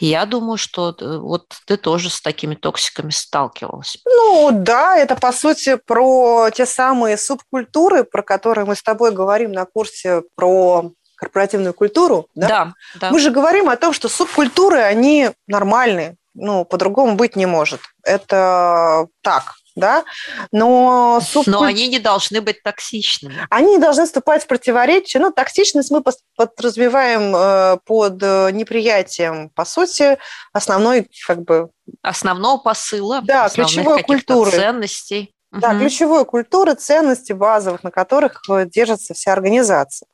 Я 0.00 0.26
думаю, 0.26 0.58
что 0.58 0.94
э, 0.98 1.18
вот 1.18 1.46
ты 1.66 1.76
тоже 1.76 2.10
с 2.10 2.20
такими 2.20 2.54
токсиками 2.54 2.91
сталкивалась? 3.10 3.98
Ну 4.04 4.50
да, 4.52 4.96
это 4.96 5.16
по 5.16 5.32
сути 5.32 5.76
про 5.76 6.50
те 6.50 6.66
самые 6.66 7.16
субкультуры, 7.16 8.04
про 8.04 8.22
которые 8.22 8.64
мы 8.64 8.76
с 8.76 8.82
тобой 8.82 9.12
говорим 9.12 9.52
на 9.52 9.64
курсе 9.64 10.22
про 10.34 10.92
корпоративную 11.16 11.72
культуру. 11.72 12.26
Да? 12.34 12.48
Да, 12.48 12.72
да. 12.96 13.10
Мы 13.10 13.20
же 13.20 13.30
говорим 13.30 13.68
о 13.68 13.76
том, 13.76 13.92
что 13.92 14.08
субкультуры, 14.08 14.80
они 14.80 15.30
нормальные, 15.46 16.16
ну, 16.34 16.64
по-другому 16.64 17.14
быть 17.14 17.36
не 17.36 17.46
может. 17.46 17.80
Это 18.04 19.06
так, 19.22 19.54
да, 19.76 20.04
но... 20.50 21.20
Субкуль... 21.20 21.52
Но 21.52 21.62
они 21.62 21.88
не 21.88 21.98
должны 21.98 22.40
быть 22.40 22.62
токсичными. 22.62 23.46
Они 23.50 23.72
не 23.72 23.78
должны 23.78 24.06
вступать 24.06 24.44
в 24.44 24.46
противоречие. 24.46 25.20
Ну, 25.20 25.30
токсичность 25.30 25.90
мы 25.90 26.02
подразумеваем 26.36 27.34
э, 27.34 27.78
под 27.84 28.22
э, 28.22 28.50
неприятием, 28.52 29.50
по 29.50 29.64
сути, 29.64 30.18
основной, 30.52 31.08
как 31.26 31.42
бы... 31.42 31.70
Основного 32.02 32.58
посыла, 32.58 33.20
да, 33.22 33.48
ключевой 33.48 34.02
культуры. 34.02 34.50
ценностей. 34.50 35.34
Да, 35.50 35.70
угу. 35.70 35.80
ключевой 35.80 36.24
культуры, 36.24 36.74
ценности 36.74 37.32
базовых, 37.34 37.82
на 37.82 37.90
которых 37.90 38.40
э, 38.48 38.64
держится 38.66 39.12
вся 39.12 39.34
организация. 39.34 40.08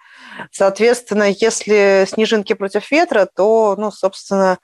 Соответственно, 0.50 1.30
если 1.30 2.06
снежинки 2.08 2.54
против 2.54 2.90
ветра, 2.90 3.28
то, 3.32 3.76
ну, 3.78 3.92
собственно, 3.92 4.58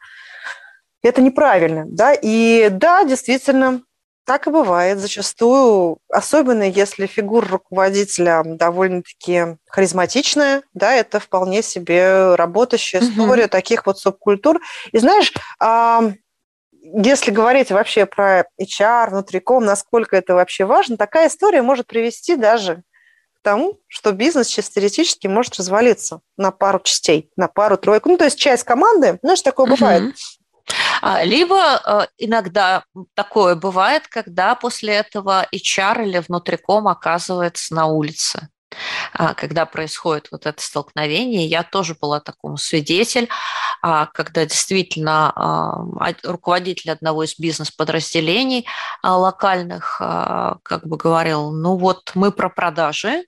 это 1.02 1.20
неправильно, 1.20 1.84
да, 1.86 2.12
и 2.14 2.68
да, 2.70 3.04
действительно, 3.04 3.82
так 4.24 4.46
и 4.46 4.50
бывает 4.50 4.98
зачастую, 4.98 5.98
особенно 6.08 6.62
если 6.62 7.06
фигура 7.06 7.46
руководителя 7.46 8.42
довольно-таки 8.44 9.56
харизматичная, 9.68 10.62
да, 10.72 10.94
это 10.94 11.20
вполне 11.20 11.62
себе 11.62 12.34
работающая 12.34 13.00
угу. 13.00 13.08
история 13.08 13.48
таких 13.48 13.86
вот 13.86 13.98
субкультур. 13.98 14.60
И 14.92 14.98
знаешь, 14.98 15.32
если 16.82 17.30
говорить 17.30 17.70
вообще 17.70 18.06
про 18.06 18.44
HR, 18.60 19.10
внутриком, 19.10 19.64
насколько 19.64 20.16
это 20.16 20.34
вообще 20.34 20.64
важно, 20.64 20.96
такая 20.96 21.28
история 21.28 21.62
может 21.62 21.86
привести 21.86 22.36
даже 22.36 22.82
к 23.38 23.42
тому, 23.42 23.80
что 23.88 24.12
бизнес 24.12 24.48
чисто 24.48 24.74
теоретически 24.74 25.26
может 25.26 25.56
развалиться 25.56 26.20
на 26.36 26.50
пару 26.50 26.80
частей, 26.80 27.30
на 27.36 27.48
пару-тройку. 27.48 28.08
Ну, 28.08 28.18
то 28.18 28.24
есть 28.24 28.38
часть 28.38 28.64
команды, 28.64 29.18
знаешь, 29.22 29.42
такое 29.42 29.66
бывает. 29.66 30.02
А, 30.02 30.43
либо 31.24 31.80
э, 31.84 32.06
иногда 32.18 32.84
такое 33.14 33.54
бывает, 33.54 34.08
когда 34.08 34.54
после 34.54 34.94
этого 34.94 35.46
HR 35.52 36.04
или 36.04 36.18
внутриком 36.18 36.88
оказывается 36.88 37.74
на 37.74 37.86
улице. 37.86 38.48
а, 38.48 38.53
когда 39.12 39.66
происходит 39.66 40.28
вот 40.30 40.46
это 40.46 40.60
столкновение. 40.62 41.46
Я 41.46 41.62
тоже 41.62 41.96
была 42.00 42.20
такому 42.20 42.56
свидетель, 42.56 43.28
а, 43.82 44.06
когда 44.06 44.44
действительно 44.44 45.84
руководитель 46.22 46.90
одного 46.90 47.24
из 47.24 47.38
бизнес-подразделений 47.38 48.66
локальных 49.02 49.96
как 49.98 50.86
бы 50.86 50.96
говорил, 50.96 51.52
ну 51.52 51.76
вот 51.76 52.12
мы 52.14 52.32
про 52.32 52.48
продажи, 52.48 53.24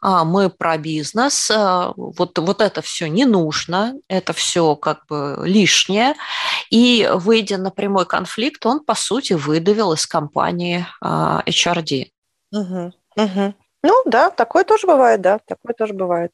а 0.00 0.24
мы 0.24 0.50
про 0.50 0.78
бизнес, 0.78 1.50
вот, 1.50 2.38
вот 2.38 2.60
это 2.60 2.82
все 2.82 3.08
не 3.08 3.24
нужно, 3.24 3.94
это 4.08 4.32
все 4.32 4.76
как 4.76 5.06
бы 5.06 5.42
лишнее. 5.44 6.14
И 6.70 7.08
выйдя 7.12 7.58
на 7.58 7.70
прямой 7.70 8.06
конфликт, 8.06 8.64
он, 8.66 8.80
по 8.80 8.94
сути, 8.94 9.32
выдавил 9.32 9.92
из 9.92 10.06
компании 10.06 10.86
а, 11.00 11.42
HRD. 11.46 12.10
Угу, 12.52 12.92
угу. 13.16 13.54
Ну 13.82 14.02
да, 14.06 14.30
такое 14.30 14.64
тоже 14.64 14.86
бывает, 14.86 15.20
да, 15.20 15.38
такое 15.46 15.74
тоже 15.74 15.94
бывает. 15.94 16.32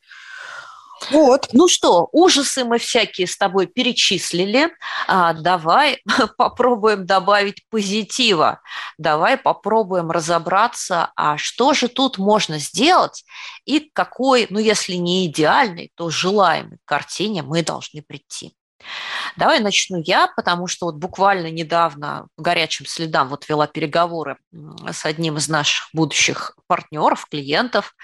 Вот. 1.10 1.48
Ну 1.52 1.68
что, 1.68 2.08
ужасы 2.12 2.64
мы 2.64 2.78
всякие 2.78 3.26
с 3.26 3.36
тобой 3.36 3.66
перечислили. 3.66 4.70
А, 5.06 5.34
давай 5.34 6.00
попробуем 6.38 7.04
добавить 7.04 7.66
позитива. 7.68 8.60
Давай 8.96 9.36
попробуем 9.36 10.10
разобраться, 10.10 11.12
а 11.16 11.36
что 11.36 11.74
же 11.74 11.88
тут 11.88 12.18
можно 12.18 12.58
сделать 12.58 13.24
и 13.64 13.80
к 13.80 13.92
какой, 13.92 14.46
ну 14.50 14.58
если 14.58 14.94
не 14.94 15.26
идеальной, 15.26 15.90
то 15.94 16.10
желаемой 16.10 16.78
картине 16.84 17.42
мы 17.42 17.62
должны 17.62 18.02
прийти. 18.02 18.54
Давай 19.36 19.60
начну 19.60 20.02
я, 20.04 20.28
потому 20.36 20.66
что 20.66 20.86
вот 20.86 20.96
буквально 20.96 21.50
недавно 21.50 22.26
горячим 22.36 22.86
следам 22.86 23.28
вот 23.28 23.48
вела 23.48 23.66
переговоры 23.66 24.36
с 24.90 25.04
одним 25.04 25.36
из 25.36 25.48
наших 25.48 25.88
будущих 25.92 26.56
партнеров, 26.66 27.26
клиентов, 27.30 27.94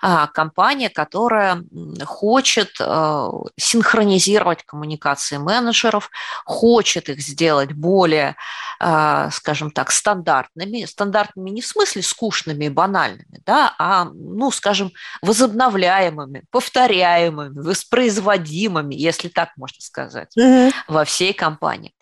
компания, 0.00 0.88
которая 0.88 1.62
хочет 2.04 2.70
э, 2.80 3.28
синхронизировать 3.58 4.64
коммуникации 4.64 5.36
менеджеров, 5.36 6.10
хочет 6.44 7.08
их 7.08 7.20
сделать 7.20 7.72
более, 7.72 8.36
э, 8.80 9.28
скажем 9.32 9.70
так, 9.70 9.90
стандартными, 9.90 10.84
стандартными 10.84 11.50
не 11.50 11.60
в 11.60 11.66
смысле 11.66 12.02
скучными 12.02 12.66
и 12.66 12.70
банальными, 12.70 13.42
да, 13.44 13.74
а, 13.78 14.04
ну, 14.04 14.50
скажем, 14.50 14.92
возобновляемыми, 15.22 16.44
повторяемыми, 16.50 17.60
воспроизводимыми, 17.60 18.94
если 18.94 19.28
так 19.28 19.50
можно 19.56 19.80
сказать, 19.80 20.28
mm-hmm. 20.38 20.72
во 20.88 21.04
всей 21.04 21.32
компании. 21.32 21.94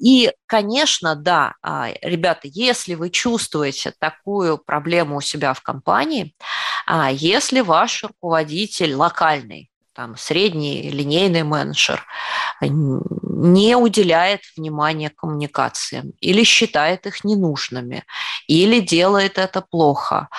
И, 0.00 0.32
конечно, 0.46 1.14
да, 1.14 1.54
а, 1.62 1.88
ребята, 2.00 2.40
если 2.44 2.94
вы 2.94 3.10
чувствуете 3.10 3.92
такую 3.98 4.56
проблему 4.56 5.18
у 5.18 5.20
себя 5.20 5.52
в 5.52 5.60
компании, 5.60 6.34
а 6.92 7.08
если 7.12 7.60
ваш 7.60 8.02
руководитель 8.02 8.94
локальный, 8.94 9.70
там, 9.92 10.16
средний 10.16 10.90
линейный 10.90 11.44
менеджер 11.44 12.04
не 12.60 13.76
уделяет 13.76 14.40
внимания 14.56 15.08
коммуникациям 15.10 16.10
или 16.20 16.42
считает 16.42 17.06
их 17.06 17.22
ненужными, 17.22 18.04
или 18.48 18.80
делает 18.80 19.38
это 19.38 19.60
плохо, 19.60 20.30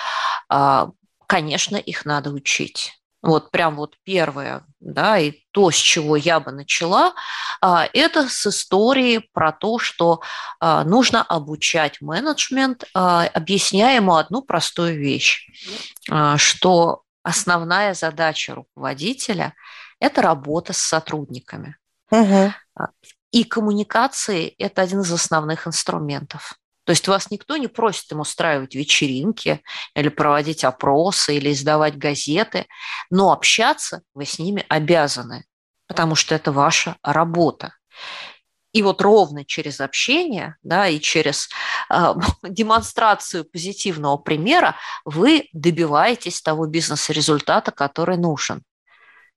а, 0.50 0.90
конечно, 1.26 1.76
их 1.76 2.04
надо 2.04 2.30
учить. 2.30 3.01
Вот 3.22 3.52
прям 3.52 3.76
вот 3.76 3.94
первое, 4.02 4.64
да, 4.80 5.16
и 5.16 5.32
то, 5.52 5.70
с 5.70 5.76
чего 5.76 6.16
я 6.16 6.40
бы 6.40 6.50
начала, 6.50 7.14
а, 7.60 7.88
это 7.92 8.28
с 8.28 8.46
истории 8.48 9.18
про 9.32 9.52
то, 9.52 9.78
что 9.78 10.22
а, 10.58 10.82
нужно 10.82 11.22
обучать 11.22 12.00
менеджмент, 12.00 12.84
а, 12.94 13.28
объясняя 13.28 13.96
ему 13.96 14.16
одну 14.16 14.42
простую 14.42 14.98
вещь, 14.98 15.48
что 16.36 17.02
основная 17.22 17.94
задача 17.94 18.56
руководителя– 18.56 19.54
это 20.00 20.20
работа 20.20 20.72
с 20.72 20.78
сотрудниками. 20.78 21.76
Угу. 22.10 22.52
И 23.30 23.44
коммуникации– 23.44 24.48
это 24.58 24.82
один 24.82 25.02
из 25.02 25.12
основных 25.12 25.68
инструментов. 25.68 26.58
То 26.84 26.90
есть 26.90 27.06
вас 27.06 27.30
никто 27.30 27.56
не 27.56 27.68
просит 27.68 28.10
им 28.12 28.20
устраивать 28.20 28.74
вечеринки 28.74 29.62
или 29.94 30.08
проводить 30.08 30.64
опросы 30.64 31.36
или 31.36 31.52
издавать 31.52 31.96
газеты, 31.96 32.66
но 33.10 33.32
общаться 33.32 34.02
вы 34.14 34.24
с 34.24 34.38
ними 34.38 34.64
обязаны, 34.68 35.44
потому 35.86 36.14
что 36.16 36.34
это 36.34 36.50
ваша 36.50 36.96
работа. 37.02 37.74
И 38.72 38.82
вот 38.82 39.02
ровно 39.02 39.44
через 39.44 39.80
общение, 39.80 40.56
да, 40.62 40.88
и 40.88 40.98
через 40.98 41.50
э, 41.90 42.14
демонстрацию 42.42 43.44
позитивного 43.44 44.16
примера 44.16 44.76
вы 45.04 45.48
добиваетесь 45.52 46.40
того 46.40 46.66
бизнес-результата, 46.66 47.70
который 47.70 48.16
нужен. 48.16 48.62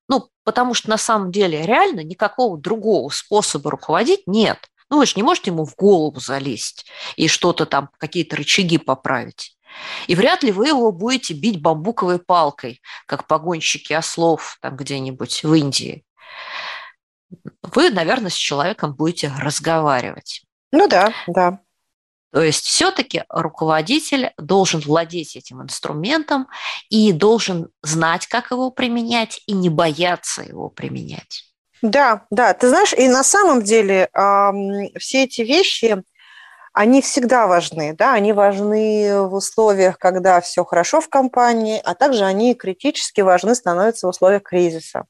Ну, 0.08 0.30
потому 0.44 0.74
что 0.74 0.90
на 0.90 0.98
самом 0.98 1.32
деле 1.32 1.66
реально 1.66 2.02
никакого 2.02 2.58
другого 2.58 3.10
способа 3.10 3.72
руководить 3.72 4.24
нет. 4.26 4.70
Ну, 4.90 4.98
вы 4.98 5.06
же 5.06 5.14
не 5.16 5.24
можете 5.24 5.52
ему 5.52 5.66
в 5.66 5.76
голову 5.76 6.20
залезть 6.20 6.86
и 7.16 7.28
что-то 7.28 7.66
там, 7.66 7.90
какие-то 7.98 8.36
рычаги 8.36 8.78
поправить. 8.78 9.58
И 10.08 10.16
вряд 10.16 10.44
ли 10.44 10.52
вы 10.52 10.68
его 10.68 10.92
будете 10.92 11.34
бить 11.34 11.62
бамбуковой 11.62 12.20
палкой, 12.20 12.82
как 13.08 13.28
погонщики 13.28 13.94
ослов 13.94 14.58
там 14.62 14.76
где-нибудь 14.76 15.44
в 15.44 15.54
Индии. 15.54 16.06
Вы, 17.62 17.90
наверное, 17.90 18.30
с 18.30 18.36
человеком 18.36 18.94
будете 18.94 19.34
разговаривать. 19.38 20.44
Ну 20.72 20.88
да, 20.88 21.14
да. 21.28 21.60
То 22.32 22.42
есть 22.42 22.66
все-таки 22.66 23.24
руководитель 23.30 24.32
должен 24.38 24.82
владеть 24.82 25.38
этим 25.38 25.62
инструментом 25.62 26.48
и 26.90 27.14
должен 27.14 27.70
знать, 27.82 28.28
как 28.28 28.52
его 28.52 28.72
применять, 28.72 29.42
и 29.48 29.54
не 29.54 29.70
бояться 29.70 30.42
его 30.42 30.70
применять. 30.70 31.45
Да, 31.82 32.26
да, 32.32 32.54
ты 32.54 32.70
знаешь, 32.70 32.94
и 32.94 33.08
на 33.08 33.24
самом 33.24 33.62
деле 33.62 34.10
э, 34.14 34.52
все 34.98 35.24
эти 35.24 35.42
вещи, 35.42 36.04
они 36.74 37.02
всегда 37.02 37.48
важны, 37.48 37.94
да, 37.94 38.14
они 38.14 38.34
важны 38.34 39.22
в 39.22 39.34
условиях, 39.34 39.98
когда 39.98 40.42
все 40.42 40.66
хорошо 40.66 41.00
в 41.00 41.10
компании, 41.10 41.82
а 41.84 41.96
также 41.96 42.26
они 42.26 42.54
критически 42.54 43.22
важны 43.22 43.56
становятся 43.56 44.08
в 44.08 44.10
условиях 44.10 44.44
кризиса. 44.44 45.06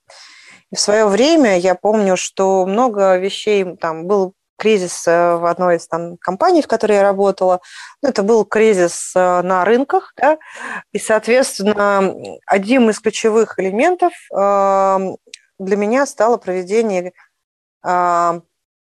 И 0.71 0.75
в 0.75 0.79
свое 0.79 1.07
время 1.07 1.57
я 1.57 1.75
помню, 1.75 2.17
что 2.17 2.65
много 2.65 3.17
вещей, 3.17 3.75
там 3.77 4.05
был 4.05 4.33
кризис 4.57 5.07
э, 5.07 5.35
в 5.35 5.45
одной 5.45 5.77
из 5.77 5.87
там, 5.87 6.17
компаний, 6.17 6.61
в 6.61 6.67
которой 6.67 6.93
я 6.93 7.03
работала. 7.03 7.61
Ну, 8.01 8.09
это 8.09 8.23
был 8.23 8.45
кризис 8.45 9.11
э, 9.15 9.41
на 9.41 9.65
рынках, 9.65 10.13
да, 10.17 10.37
и, 10.91 10.99
соответственно, 10.99 12.13
одним 12.45 12.89
из 12.89 12.99
ключевых 12.99 13.59
элементов 13.59 14.13
для 15.59 15.77
меня 15.77 16.05
стало 16.05 16.37
проведение 16.37 17.13
э, 17.85 18.41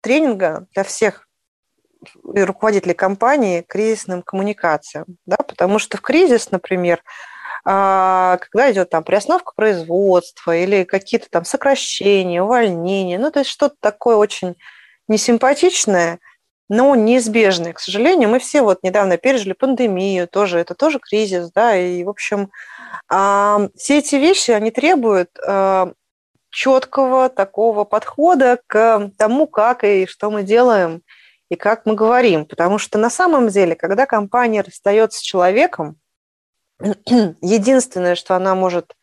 тренинга 0.00 0.66
для 0.74 0.84
всех 0.84 1.28
руководителей 2.24 2.94
компании 2.94 3.64
кризисным 3.66 4.22
коммуникациям, 4.22 5.06
да, 5.26 5.36
потому 5.36 5.78
что 5.78 5.96
в 5.96 6.00
кризис, 6.00 6.50
например, 6.50 6.98
э, 6.98 8.38
когда 8.40 8.72
идет 8.72 8.90
там 8.90 9.04
приостановка 9.04 9.52
производства 9.54 10.56
или 10.56 10.84
какие-то 10.84 11.28
там 11.30 11.44
сокращения, 11.44 12.42
увольнения, 12.42 13.18
ну, 13.18 13.30
то 13.30 13.40
есть 13.40 13.50
что-то 13.50 13.76
такое 13.80 14.16
очень 14.16 14.56
несимпатичное, 15.08 16.18
но 16.68 16.94
неизбежное. 16.94 17.72
К 17.72 17.80
сожалению, 17.80 18.30
мы 18.30 18.38
все 18.38 18.62
вот 18.62 18.82
недавно 18.82 19.18
пережили 19.18 19.52
пандемию, 19.52 20.26
тоже 20.26 20.58
это 20.58 20.74
тоже 20.74 20.98
кризис, 20.98 21.52
да, 21.52 21.76
и, 21.76 22.02
в 22.02 22.08
общем, 22.08 22.50
э, 23.12 23.68
все 23.76 23.98
эти 23.98 24.16
вещи, 24.16 24.50
они 24.50 24.70
требуют 24.70 25.30
четкого 26.52 27.28
такого 27.30 27.84
подхода 27.84 28.60
к 28.66 29.10
тому, 29.18 29.46
как 29.46 29.82
и 29.84 30.06
что 30.06 30.30
мы 30.30 30.42
делаем, 30.42 31.02
и 31.48 31.56
как 31.56 31.86
мы 31.86 31.94
говорим. 31.94 32.44
Потому 32.44 32.78
что 32.78 32.98
на 32.98 33.10
самом 33.10 33.48
деле, 33.48 33.74
когда 33.74 34.06
компания 34.06 34.60
расстается 34.60 35.18
с 35.18 35.22
человеком, 35.22 35.96
единственное, 36.78 38.14
что 38.14 38.36
она 38.36 38.54
может 38.54 38.94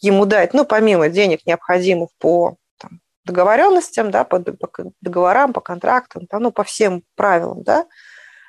ему 0.00 0.24
дать, 0.24 0.54
ну, 0.54 0.64
помимо 0.64 1.08
денег, 1.08 1.44
необходимых 1.44 2.10
по 2.18 2.56
там, 2.78 3.00
договоренностям, 3.24 4.12
да, 4.12 4.22
по, 4.22 4.38
по 4.38 4.70
договорам, 5.00 5.52
по 5.52 5.60
контрактам, 5.60 6.26
там, 6.26 6.42
ну, 6.42 6.52
по 6.52 6.62
всем 6.62 7.02
правилам, 7.16 7.64
да, 7.64 7.86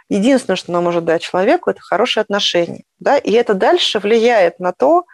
единственное, 0.07 0.55
что 0.55 0.71
она 0.71 0.81
может 0.81 1.03
дать 1.03 1.23
человеку, 1.23 1.71
это 1.71 1.81
хорошие 1.81 2.21
отношения, 2.21 2.83
да, 2.99 3.17
и 3.17 3.31
это 3.31 3.55
дальше 3.55 3.99
влияет 3.99 4.59
на 4.59 4.71
то, 4.71 5.05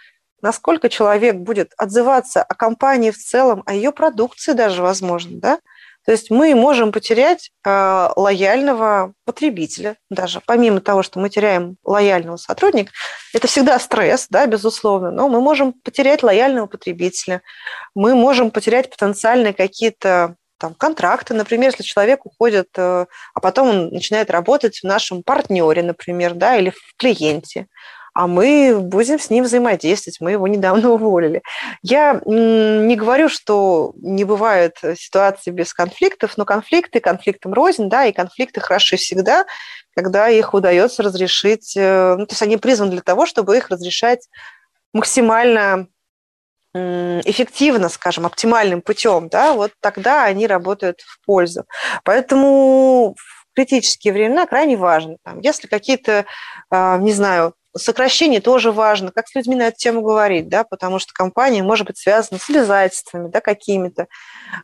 насколько 0.46 0.90
человек 0.90 1.38
будет 1.38 1.74
отзываться 1.76 2.44
о 2.44 2.54
компании 2.54 3.10
в 3.10 3.18
целом, 3.18 3.64
о 3.66 3.74
ее 3.74 3.92
продукции 3.92 4.54
даже, 4.54 4.84
возможно, 4.84 5.40
да, 5.40 5.60
то 6.06 6.12
есть 6.12 6.30
мы 6.30 6.54
можем 6.54 6.92
потерять 6.92 7.50
э, 7.66 8.10
лояльного 8.16 9.14
потребителя 9.26 9.96
даже, 10.12 10.44
помимо 10.46 10.82
того, 10.82 11.02
что 11.02 11.20
мы 11.20 11.32
теряем 11.32 11.78
лояльного 11.84 12.38
сотрудника, 12.38 12.92
это 13.34 13.48
всегда 13.48 13.80
стресс, 13.80 14.28
да, 14.30 14.46
безусловно, 14.46 15.10
но 15.10 15.28
мы 15.30 15.42
можем 15.42 15.74
потерять 15.74 16.22
лояльного 16.22 16.68
потребителя, 16.68 17.42
мы 17.96 18.14
можем 18.14 18.52
потерять 18.52 18.92
потенциальные 18.92 19.56
какие-то 19.56 20.36
там, 20.60 20.76
контракты, 20.76 21.34
например, 21.34 21.72
если 21.72 21.82
человек 21.82 22.24
уходит, 22.28 22.68
э, 22.78 23.08
а 23.34 23.40
потом 23.40 23.70
он 23.70 23.90
начинает 23.90 24.30
работать 24.30 24.82
в 24.82 24.84
нашем 24.84 25.24
партнере, 25.24 25.82
например, 25.82 26.36
да, 26.36 26.56
или 26.56 26.70
в 26.70 26.96
клиенте 26.98 27.66
а 28.15 28.28
мы 28.28 28.80
будем 28.80 29.19
с 29.19 29.30
ним 29.30 29.43
взаимодействовать. 29.43 30.21
Мы 30.21 30.32
его 30.32 30.47
недавно 30.47 30.89
уволили. 30.93 31.43
Я 31.84 32.21
не 32.25 32.95
говорю, 32.95 33.28
что 33.30 33.93
не 33.97 34.23
бывает 34.23 34.78
ситуации 34.97 35.51
без 35.51 35.73
конфликтов, 35.73 36.38
но 36.38 36.45
конфликты 36.45 37.01
конфликтом 37.01 37.54
рознь, 37.54 37.89
да, 37.89 38.06
и 38.06 38.13
конфликты 38.13 38.62
хороши 38.62 38.95
всегда, 38.95 39.45
когда 39.93 40.30
их 40.30 40.54
удается 40.54 41.04
разрешить, 41.04 41.75
э, 41.75 42.15
ну, 42.17 42.25
то 42.25 42.32
есть 42.32 42.41
они 42.41 42.58
призваны 42.58 42.91
для 42.91 43.01
того, 43.01 43.25
чтобы 43.25 43.58
их 43.58 43.69
разрешать 43.69 44.28
максимально 44.93 45.88
эффективно, 46.73 47.88
скажем, 47.88 48.25
оптимальным 48.25 48.82
путем, 48.82 49.30
да, 49.30 49.54
вот 49.54 49.71
тогда 49.80 50.25
они 50.25 50.45
работают 50.45 50.99
в 51.01 51.25
пользу. 51.25 51.65
Поэтому 52.04 53.15
в 53.17 53.56
критические 53.56 54.12
времена 54.12 54.45
крайне 54.45 54.75
важно. 54.75 55.15
Там, 55.23 55.39
если 55.39 55.67
какие-то, 55.67 56.25
а, 56.69 56.97
не 56.97 57.13
знаю, 57.13 57.54
сокращение 57.78 58.42
тоже 58.42 58.72
важно, 58.72 59.12
как 59.12 59.28
с 59.28 59.36
людьми 59.36 59.56
на 59.56 59.68
эту 59.68 59.78
тему 59.78 60.02
говорить, 60.02 60.48
да, 60.50 60.64
потому 60.64 61.00
что 61.00 61.14
компания 61.14 61.64
может 61.64 61.88
быть 61.88 61.98
связана 61.98 62.40
с 62.40 62.50
обязательствами, 62.50 63.30
да, 63.30 63.42
какими-то. 63.42 64.08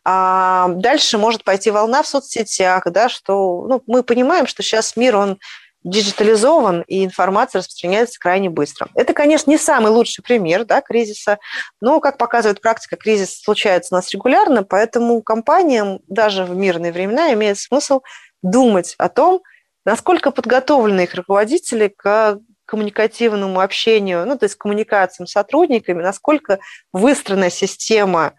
А 0.04 0.68
дальше 0.68 1.18
может 1.18 1.44
пойти 1.44 1.70
волна 1.70 2.02
в 2.02 2.08
соцсетях, 2.08 2.84
да, 2.90 3.08
что 3.08 3.66
ну, 3.68 3.82
мы 3.86 4.02
понимаем, 4.02 4.46
что 4.46 4.62
сейчас 4.62 4.96
мир, 4.96 5.16
он 5.16 5.38
диджитализован, 5.84 6.82
и 6.82 7.04
информация 7.04 7.58
распространяется 7.58 8.18
крайне 8.18 8.48
быстро. 8.48 8.88
Это, 8.94 9.14
конечно, 9.14 9.50
не 9.50 9.58
самый 9.58 9.90
лучший 9.90 10.22
пример 10.22 10.64
да, 10.64 10.80
кризиса, 10.80 11.38
но, 11.80 12.00
как 12.00 12.18
показывает 12.18 12.60
практика, 12.60 12.96
кризис 12.96 13.40
случается 13.42 13.94
у 13.94 13.96
нас 13.96 14.10
регулярно, 14.10 14.62
поэтому 14.62 15.20
компаниям 15.22 16.00
даже 16.06 16.44
в 16.44 16.54
мирные 16.54 16.92
времена 16.92 17.32
имеет 17.32 17.58
смысл 17.58 18.00
думать 18.42 18.94
о 18.98 19.08
том, 19.08 19.42
насколько 19.84 20.30
подготовлены 20.30 21.02
их 21.02 21.14
руководители 21.14 21.88
к 21.88 22.38
коммуникативному 22.66 23.60
общению, 23.60 24.26
ну, 24.26 24.38
то 24.38 24.44
есть 24.44 24.56
коммуникациям 24.56 25.26
с 25.26 25.32
сотрудниками, 25.32 26.02
насколько 26.02 26.58
выстроена 26.92 27.50
система 27.50 28.34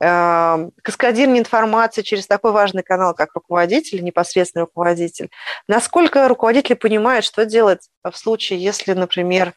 э, 0.00 0.68
каскадирования 0.82 1.40
информации 1.40 2.02
через 2.02 2.26
такой 2.26 2.52
важный 2.52 2.82
канал, 2.82 3.14
как 3.14 3.34
руководитель, 3.34 4.02
непосредственный 4.02 4.64
руководитель, 4.64 5.30
насколько 5.68 6.28
руководители 6.28 6.74
понимают, 6.74 7.24
что 7.24 7.44
делать 7.44 7.88
в 8.02 8.16
случае, 8.16 8.62
если, 8.62 8.92
например, 8.92 9.52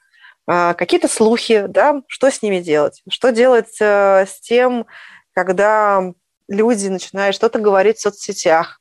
э, 0.47 0.73
какие-то 0.73 1.07
слухи, 1.07 1.65
да, 1.67 2.01
что 2.07 2.29
с 2.29 2.41
ними 2.41 2.59
делать, 2.59 3.01
что 3.09 3.31
делать 3.31 3.77
э, 3.79 4.25
с 4.27 4.39
тем, 4.41 4.85
когда 5.33 6.01
люди 6.47 6.87
начинают 6.87 7.35
что-то 7.35 7.59
говорить 7.59 7.97
в 7.97 8.01
соцсетях, 8.01 8.79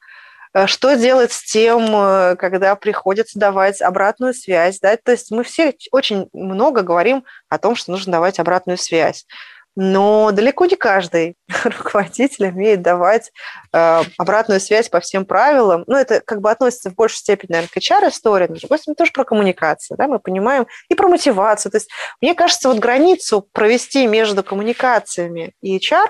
что 0.66 0.94
делать 0.94 1.32
с 1.32 1.44
тем, 1.44 1.84
э, 1.94 2.36
когда 2.36 2.74
приходится 2.76 3.38
давать 3.38 3.82
обратную 3.82 4.32
связь? 4.32 4.80
Да? 4.80 4.96
То 4.96 5.12
есть 5.12 5.30
мы 5.30 5.44
все 5.44 5.74
очень 5.92 6.28
много 6.32 6.80
говорим 6.80 7.24
о 7.50 7.58
том, 7.58 7.76
что 7.76 7.90
нужно 7.90 8.12
давать 8.12 8.38
обратную 8.38 8.78
связь. 8.78 9.26
Но 9.78 10.32
далеко 10.32 10.64
не 10.64 10.74
каждый 10.74 11.36
руководитель 11.64 12.46
умеет 12.46 12.80
давать 12.80 13.30
э, 13.74 14.02
обратную 14.16 14.58
связь 14.58 14.88
по 14.88 15.00
всем 15.00 15.26
правилам. 15.26 15.84
Ну, 15.86 15.96
это 15.96 16.22
как 16.22 16.40
бы 16.40 16.50
относится 16.50 16.90
в 16.90 16.94
большей 16.94 17.18
степени, 17.18 17.52
наверное, 17.52 17.68
к 17.68 17.76
HR-истории, 17.76 18.46
но, 18.48 18.56
стороны, 18.56 18.96
тоже 18.96 19.12
про 19.12 19.24
коммуникацию, 19.24 19.98
да, 19.98 20.08
мы 20.08 20.18
понимаем, 20.18 20.66
и 20.88 20.94
про 20.94 21.08
мотивацию. 21.08 21.70
То 21.70 21.76
есть, 21.76 21.90
мне 22.22 22.34
кажется, 22.34 22.70
вот 22.70 22.78
границу 22.78 23.46
провести 23.52 24.06
между 24.06 24.42
коммуникациями 24.42 25.52
и 25.60 25.76
HR, 25.76 26.06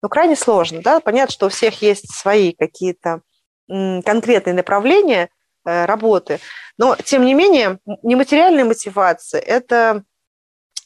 ну, 0.00 0.08
крайне 0.08 0.36
сложно, 0.36 0.80
да, 0.80 1.00
понятно, 1.00 1.32
что 1.32 1.46
у 1.46 1.48
всех 1.48 1.82
есть 1.82 2.14
свои 2.14 2.52
какие-то 2.52 3.22
конкретные 3.68 4.54
направления 4.54 5.28
э, 5.64 5.84
работы. 5.84 6.40
Но, 6.78 6.96
тем 6.96 7.24
не 7.24 7.34
менее, 7.34 7.78
нематериальная 8.02 8.64
мотивация– 8.64 9.40
это 9.46 10.04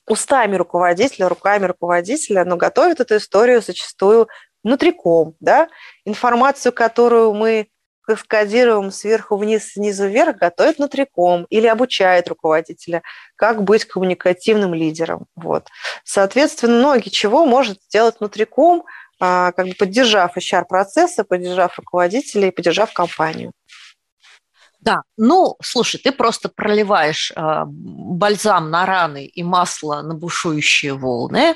устами 0.08 0.56
руководителя, 0.56 1.28
руками 1.28 1.66
руководителя, 1.66 2.44
но 2.44 2.56
готовит 2.56 3.00
эту 3.00 3.16
историю 3.16 3.62
зачастую 3.62 4.28
внутриком, 4.64 5.34
да, 5.40 5.68
информацию, 6.04 6.72
которую 6.72 7.34
мы 7.34 7.68
каскадируем 8.04 8.90
сверху 8.90 9.36
вниз, 9.36 9.72
снизу 9.74 10.08
вверх, 10.08 10.36
готовит 10.36 10.78
внутриком 10.78 11.46
или 11.50 11.68
обучает 11.68 12.26
руководителя, 12.28 13.02
как 13.36 13.62
быть 13.62 13.84
коммуникативным 13.84 14.74
лидером. 14.74 15.26
Вот. 15.36 15.68
Соответственно, 16.02 16.78
многие 16.78 17.10
чего 17.10 17.46
может 17.46 17.80
сделать 17.82 18.16
внутриком– 18.18 18.82
как 19.22 19.66
бы 19.66 19.74
поддержав 19.74 20.36
HR-процессы, 20.36 21.22
поддержав 21.22 21.78
руководителей, 21.78 22.50
поддержав 22.50 22.92
компанию. 22.92 23.52
Да, 24.82 25.02
ну, 25.16 25.56
слушай, 25.62 26.00
ты 26.02 26.10
просто 26.10 26.48
проливаешь 26.48 27.30
э, 27.30 27.62
бальзам 27.66 28.70
на 28.70 28.84
раны 28.84 29.26
и 29.26 29.44
масло 29.44 30.02
на 30.02 30.14
бушующие 30.14 30.94
волны. 30.94 31.54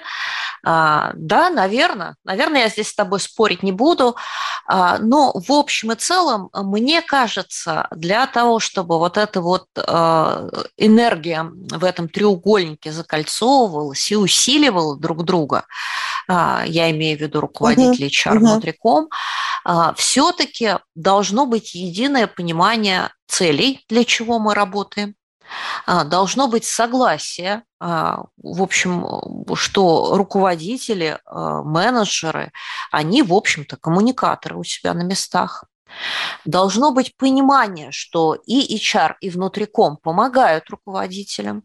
А, 0.64 1.11
да, 1.14 1.50
наверное, 1.50 2.14
наверное, 2.24 2.62
я 2.62 2.68
здесь 2.68 2.88
с 2.88 2.94
тобой 2.94 3.18
спорить 3.18 3.64
не 3.64 3.72
буду, 3.72 4.14
а, 4.66 4.98
но 4.98 5.33
в 5.35 5.50
общем 5.50 5.90
и 5.90 5.96
целом 5.96 6.50
мне 6.52 7.02
кажется, 7.02 7.88
для 7.90 8.29
того, 8.29 8.61
чтобы 8.61 8.98
вот 8.98 9.16
эта 9.16 9.40
вот 9.40 9.66
а, 9.76 10.48
энергия 10.76 11.50
в 11.52 11.85
этом 11.85 12.09
треугольнике 12.09 12.92
закольцовывалась 12.92 14.11
и 14.11 14.16
усиливала 14.16 14.96
друг 14.96 15.24
друга, 15.24 15.59
а, 15.59 15.66
я 16.28 16.90
имею 16.90 17.18
в 17.18 17.20
виду 17.20 17.40
руководителей 17.40 18.08
HR 18.08 18.38
внутриком, 18.38 19.08
все-таки 19.96 20.78
должно 20.94 21.46
быть 21.46 21.74
единое 21.74 22.26
понимание 22.26 23.10
целей, 23.26 23.84
для 23.88 24.04
чего 24.04 24.38
мы 24.38 24.54
работаем, 24.54 25.14
должно 25.86 26.48
быть 26.48 26.64
согласие, 26.64 27.62
в 27.78 28.62
общем, 28.62 29.04
что 29.54 30.16
руководители, 30.16 31.18
менеджеры, 31.30 32.52
они, 32.90 33.22
в 33.22 33.32
общем-то, 33.32 33.76
коммуникаторы 33.76 34.56
у 34.56 34.64
себя 34.64 34.94
на 34.94 35.02
местах. 35.02 35.64
Должно 36.44 36.90
быть 36.90 37.16
понимание, 37.16 37.92
что 37.92 38.34
и 38.34 38.76
HR, 38.76 39.14
и 39.20 39.30
внутриком 39.30 39.98
помогают 39.98 40.68
руководителям, 40.68 41.62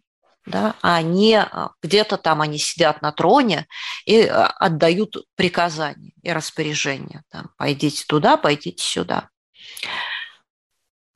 да, 0.52 0.76
а 0.82 1.02
не 1.02 1.40
а, 1.40 1.72
где-то 1.82 2.18
там 2.18 2.42
они 2.42 2.58
сидят 2.58 3.02
на 3.02 3.12
троне 3.12 3.68
и 4.06 4.22
а, 4.22 4.48
отдают 4.48 5.16
приказания 5.36 6.12
и 6.22 6.32
распоряжения. 6.32 7.24
Там, 7.30 7.50
пойдите 7.58 8.06
туда, 8.08 8.38
пойдите 8.38 8.84
сюда. 8.84 9.30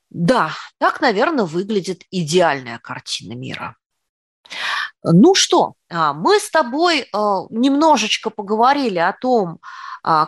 Да, 0.10 0.52
так, 0.80 1.02
наверное, 1.02 1.46
выглядит 1.46 2.04
идеальная 2.10 2.80
картина 2.80 3.34
мира. 3.34 3.76
Ну 5.04 5.36
что, 5.36 5.74
а, 5.90 6.14
мы 6.14 6.40
с 6.40 6.50
тобой 6.50 7.08
немножечко 7.12 8.30
поговорили 8.30 9.00
о 9.00 9.14
том, 9.14 9.60
а, 9.62 9.68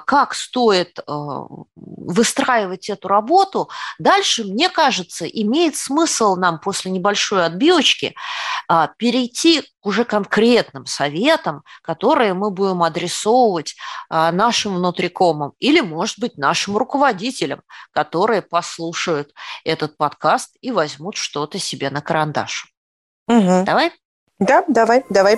как 0.05 0.33
стоит 0.33 0.99
а, 1.05 1.45
выстраивать 1.75 2.89
эту 2.89 3.07
работу, 3.07 3.69
дальше, 3.99 4.43
мне 4.43 4.69
кажется, 4.69 5.25
имеет 5.27 5.75
смысл 5.75 6.35
нам 6.35 6.59
после 6.59 6.89
небольшой 6.89 7.45
отбивочки 7.45 8.15
а, 8.67 8.87
перейти 8.97 9.61
к 9.61 9.85
уже 9.85 10.03
конкретным 10.03 10.87
советам, 10.87 11.61
которые 11.83 12.33
мы 12.33 12.49
будем 12.49 12.81
адресовывать 12.81 13.75
нашим 14.09 14.75
внутрикомам 14.75 15.53
или, 15.59 15.79
может 15.81 16.19
быть, 16.19 16.37
нашим 16.37 16.75
руководителям, 16.75 17.61
которые 17.91 18.41
послушают 18.41 19.31
этот 19.63 19.95
подкаст 19.95 20.57
и 20.61 20.71
возьмут 20.71 21.15
что-то 21.15 21.59
себе 21.59 21.89
на 21.89 22.01
карандаш. 22.01 22.73
Угу. 23.27 23.63
Давай? 23.65 23.91
Да, 24.39 24.63
давай, 24.67 25.03
давай. 25.09 25.37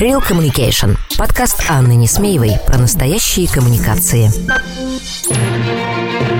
Real 0.00 0.26
Communication. 0.26 0.96
Подкаст 1.18 1.62
Анны 1.68 1.94
Несмеевой 1.94 2.52
про 2.66 2.78
настоящие 2.78 3.46
коммуникации. 3.46 4.30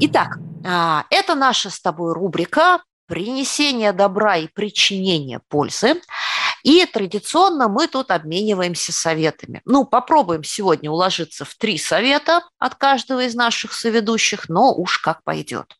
Итак, 0.00 0.38
а, 0.64 1.06
это 1.10 1.34
наша 1.34 1.70
с 1.70 1.80
тобой 1.80 2.12
рубрика 2.12 2.80
принесение 3.08 3.92
добра 3.92 4.36
и 4.36 4.46
причинение 4.46 5.40
пользы. 5.48 6.00
И 6.62 6.86
традиционно 6.86 7.68
мы 7.68 7.88
тут 7.88 8.12
обмениваемся 8.12 8.92
советами. 8.92 9.60
Ну, 9.64 9.84
попробуем 9.84 10.44
сегодня 10.44 10.88
уложиться 10.88 11.44
в 11.44 11.54
три 11.56 11.78
совета 11.78 12.42
от 12.58 12.76
каждого 12.76 13.24
из 13.24 13.34
наших 13.34 13.72
соведущих, 13.72 14.48
но 14.48 14.72
уж 14.72 14.98
как 14.98 15.24
пойдет. 15.24 15.76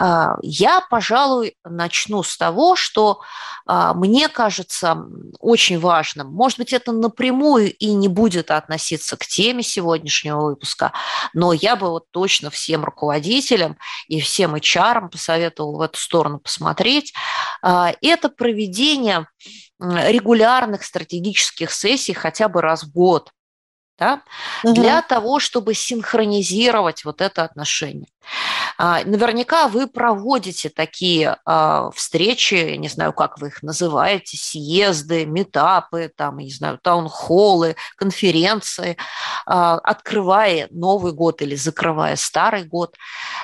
А, 0.00 0.36
я, 0.40 0.80
пожалуй, 0.80 1.56
начну 1.62 2.22
с 2.22 2.36
того, 2.38 2.74
что 2.74 3.20
а, 3.66 3.92
мне 3.92 4.28
кажется 4.28 4.96
очень 5.38 5.78
важным, 5.78 6.28
может 6.32 6.58
быть, 6.58 6.72
это 6.72 6.92
напрямую 6.92 7.74
и 7.74 7.92
не 7.92 8.08
будет 8.08 8.50
относиться 8.50 9.18
к 9.18 9.26
теме 9.26 9.62
сегодняшнего 9.62 10.40
выпуска, 10.40 10.92
но 11.34 11.52
я 11.52 11.76
бы 11.76 11.90
вот 11.90 12.10
точно 12.12 12.48
всем 12.48 12.82
руководителям 12.82 13.76
и 14.08 14.20
всем 14.20 14.54
HR 14.54 15.10
посоветовала 15.10 15.76
в 15.76 15.80
эту 15.82 15.98
сторону 15.98 16.38
посмотреть. 16.38 17.12
А, 17.60 17.92
это 18.00 18.30
проведение 18.30 19.26
регулярных 19.78 20.82
стратегических 20.82 21.72
сессий 21.72 22.14
хотя 22.14 22.48
бы 22.48 22.62
раз 22.62 22.84
в 22.84 22.92
год 22.92 23.30
да, 24.00 24.22
угу. 24.64 24.74
для 24.74 25.02
того, 25.02 25.38
чтобы 25.38 25.74
синхронизировать 25.74 27.04
вот 27.04 27.20
это 27.20 27.44
отношение. 27.44 28.08
А, 28.82 29.04
наверняка 29.04 29.68
вы 29.68 29.86
проводите 29.86 30.70
такие 30.70 31.36
а, 31.44 31.90
встречи, 31.90 32.54
я 32.54 32.78
не 32.78 32.88
знаю, 32.88 33.12
как 33.12 33.38
вы 33.38 33.48
их 33.48 33.62
называете, 33.62 34.38
съезды, 34.38 35.26
метапы, 35.26 36.10
там, 36.16 36.38
не 36.38 36.50
знаю, 36.50 36.78
таунхоллы, 36.82 37.76
конференции, 37.96 38.96
а, 39.44 39.74
открывая 39.74 40.66
Новый 40.70 41.12
год 41.12 41.42
или 41.42 41.56
закрывая 41.56 42.16
Старый 42.16 42.64
год. 42.64 42.96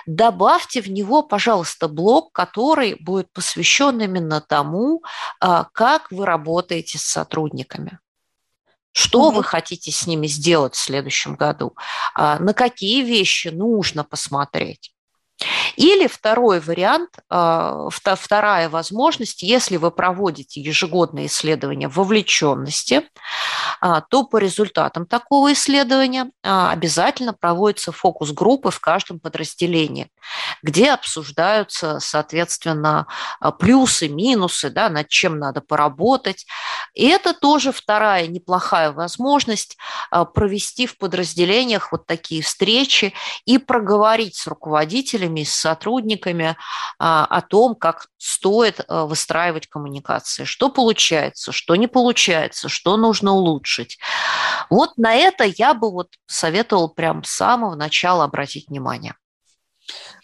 Добавьте 0.07 0.81
в 0.81 0.89
него, 0.89 1.23
пожалуйста, 1.23 1.87
блок, 1.89 2.33
который 2.33 2.97
будет 2.99 3.31
посвящен 3.35 4.01
именно 4.01 4.41
тому, 4.41 5.03
как 5.41 6.11
вы 6.11 6.25
работаете 6.25 6.97
с 6.97 7.03
сотрудниками. 7.03 7.99
Что 8.93 9.25
угу. 9.25 9.37
вы 9.37 9.45
хотите 9.45 9.93
с 9.93 10.07
ними 10.07 10.29
сделать 10.29 10.75
в 10.75 10.81
следующем 10.81 11.35
году? 11.35 11.77
На 12.17 12.55
какие 12.55 13.03
вещи 13.03 13.49
нужно 13.49 14.03
посмотреть? 14.03 14.96
Или 15.77 16.07
второй 16.07 16.61
вариант, 16.61 17.11
а, 17.29 17.89
вторая 17.91 18.71
возможность, 18.71 19.43
если 19.43 19.77
вы 19.77 19.91
проводите 19.91 20.63
ежегодные 20.63 21.27
исследования 21.27 21.89
вовлеченности, 21.89 23.03
а, 23.81 24.01
то 24.01 24.25
по 24.25 24.39
результатам 24.39 25.07
такого 25.07 25.53
исследования 25.53 26.31
а, 26.43 26.71
обязательно 26.71 27.35
проводятся 27.35 27.93
фокус-группы 27.93 28.71
в 28.71 28.81
каждом 28.81 29.21
подразделении, 29.21 30.11
где 30.63 30.93
обсуждаются, 30.93 32.01
соответственно, 32.01 33.07
плюсы, 33.59 34.09
минусы, 34.09 34.71
да, 34.71 34.89
над 34.89 35.09
чем 35.09 35.39
надо 35.39 35.61
поработать. 35.61 36.47
И 36.95 37.07
это 37.07 37.35
тоже 37.35 37.73
вторая 37.73 38.27
неплохая 38.27 38.93
возможность 38.93 39.77
провести 40.35 40.87
в 40.87 40.97
подразделениях 40.97 41.93
вот 41.93 42.07
такие 42.07 42.43
встречи 42.43 43.13
и 43.45 43.59
проговорить 43.59 44.37
с 44.37 44.47
руководителями, 44.47 45.26
с 45.45 45.53
сотрудниками 45.53 46.57
а, 46.99 47.25
о 47.25 47.41
том, 47.43 47.75
как 47.75 48.09
стоит 48.19 48.81
а, 48.87 49.07
выстраивать 49.07 49.67
коммуникации, 49.67 50.45
что 50.45 50.69
получается, 50.69 51.53
что 51.53 51.77
не 51.77 51.87
получается, 51.87 52.69
что 52.69 52.97
нужно 52.97 53.33
улучшить. 53.33 53.99
Вот 54.71 54.97
на 54.97 55.15
это 55.15 55.45
я 55.45 55.75
бы 55.75 55.91
вот 55.91 56.09
советовал 56.27 56.89
прям 56.89 57.25
с 57.25 57.31
самого 57.31 57.75
начала 57.75 58.25
обратить 58.25 58.69
внимание. 58.69 59.15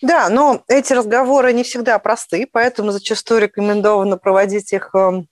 Да, 0.01 0.29
но 0.29 0.63
эти 0.67 0.93
разговоры 0.93 1.53
не 1.53 1.63
всегда 1.63 1.99
просты, 1.99 2.49
поэтому 2.51 2.91
зачастую 2.91 3.41
рекомендовано 3.41 4.17
проводить 4.17 4.73
их 4.73 4.91
эм, 4.95 5.29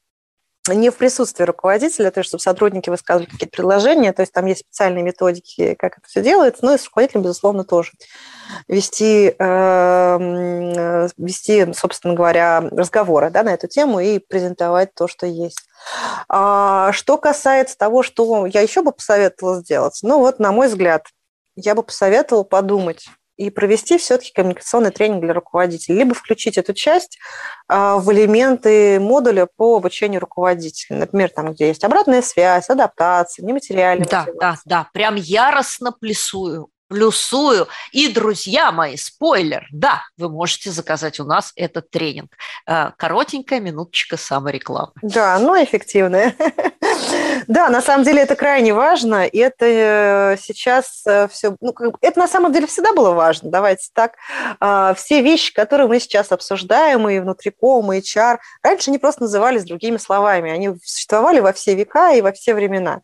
не 0.68 0.90
в 0.90 0.96
присутствии 0.96 1.44
руководителя, 1.44 2.10
то 2.10 2.20
есть 2.20 2.28
чтобы 2.28 2.42
сотрудники 2.42 2.90
высказывали 2.90 3.26
какие-то 3.28 3.56
предложения, 3.56 4.12
то 4.12 4.22
есть 4.22 4.32
там 4.32 4.46
есть 4.46 4.60
специальные 4.60 5.02
методики, 5.02 5.74
как 5.74 5.98
это 5.98 6.06
все 6.06 6.22
делается, 6.22 6.64
но 6.64 6.74
и 6.74 6.78
с 6.78 6.84
руководителем, 6.84 7.22
безусловно, 7.22 7.64
тоже 7.64 7.92
вести, 8.68 9.34
э, 9.38 11.08
вести 11.16 11.72
собственно 11.72 12.14
говоря, 12.14 12.60
разговоры 12.60 13.30
да, 13.30 13.42
на 13.42 13.54
эту 13.54 13.68
тему 13.68 14.00
и 14.00 14.18
презентовать 14.18 14.94
то, 14.94 15.08
что 15.08 15.26
есть. 15.26 15.60
А, 16.28 16.92
что 16.92 17.16
касается 17.16 17.78
того, 17.78 18.02
что 18.02 18.44
я 18.46 18.60
еще 18.60 18.82
бы 18.82 18.92
посоветовала 18.92 19.60
сделать, 19.60 19.98
ну 20.02 20.18
вот, 20.18 20.38
на 20.38 20.52
мой 20.52 20.68
взгляд, 20.68 21.06
я 21.56 21.74
бы 21.74 21.82
посоветовала 21.82 22.44
подумать, 22.44 23.06
и 23.40 23.48
провести 23.48 23.96
все-таки 23.96 24.32
коммуникационный 24.34 24.90
тренинг 24.90 25.22
для 25.22 25.32
руководителей, 25.32 25.96
либо 25.96 26.14
включить 26.14 26.58
эту 26.58 26.74
часть 26.74 27.18
а, 27.68 27.96
в 27.96 28.12
элементы 28.12 29.00
модуля 29.00 29.48
по 29.56 29.78
обучению 29.78 30.20
руководителя. 30.20 30.98
Например, 30.98 31.30
там, 31.30 31.54
где 31.54 31.68
есть 31.68 31.82
обратная 31.82 32.20
связь, 32.20 32.68
адаптация, 32.68 33.46
нематериальная 33.46 34.06
Да, 34.06 34.26
да, 34.38 34.58
да, 34.66 34.88
прям 34.92 35.14
яростно 35.14 35.90
плюсую 35.90 36.68
плюсую. 36.90 37.68
И, 37.92 38.12
друзья 38.12 38.72
мои, 38.72 38.96
спойлер, 38.96 39.66
да, 39.70 40.02
вы 40.16 40.28
можете 40.28 40.70
заказать 40.72 41.20
у 41.20 41.24
нас 41.24 41.52
этот 41.54 41.88
тренинг. 41.88 42.32
А, 42.66 42.92
коротенькая 42.98 43.60
минуточка 43.60 44.16
саморекламы. 44.16 44.92
Да, 45.00 45.38
но 45.38 45.56
эффективная. 45.62 46.34
Да, 47.46 47.68
на 47.68 47.80
самом 47.80 48.04
деле 48.04 48.22
это 48.22 48.36
крайне 48.36 48.74
важно, 48.74 49.26
и 49.26 49.38
это 49.38 49.66
э, 49.66 50.36
сейчас 50.40 51.02
э, 51.06 51.28
все, 51.28 51.56
ну, 51.60 51.74
это 52.00 52.18
на 52.18 52.28
самом 52.28 52.52
деле 52.52 52.66
всегда 52.66 52.92
было 52.92 53.12
важно, 53.12 53.50
давайте 53.50 53.88
так. 53.94 54.14
А, 54.60 54.94
все 54.94 55.22
вещи, 55.22 55.52
которые 55.54 55.86
мы 55.86 56.00
сейчас 56.00 56.32
обсуждаем, 56.32 57.08
и 57.08 57.18
внутриком, 57.18 57.92
и 57.92 58.00
HR, 58.00 58.38
раньше 58.62 58.90
они 58.90 58.98
просто 58.98 59.22
назывались 59.22 59.64
другими 59.64 59.96
словами, 59.96 60.50
они 60.50 60.74
существовали 60.82 61.40
во 61.40 61.52
все 61.52 61.74
века 61.74 62.12
и 62.12 62.20
во 62.20 62.32
все 62.32 62.54
времена. 62.54 63.00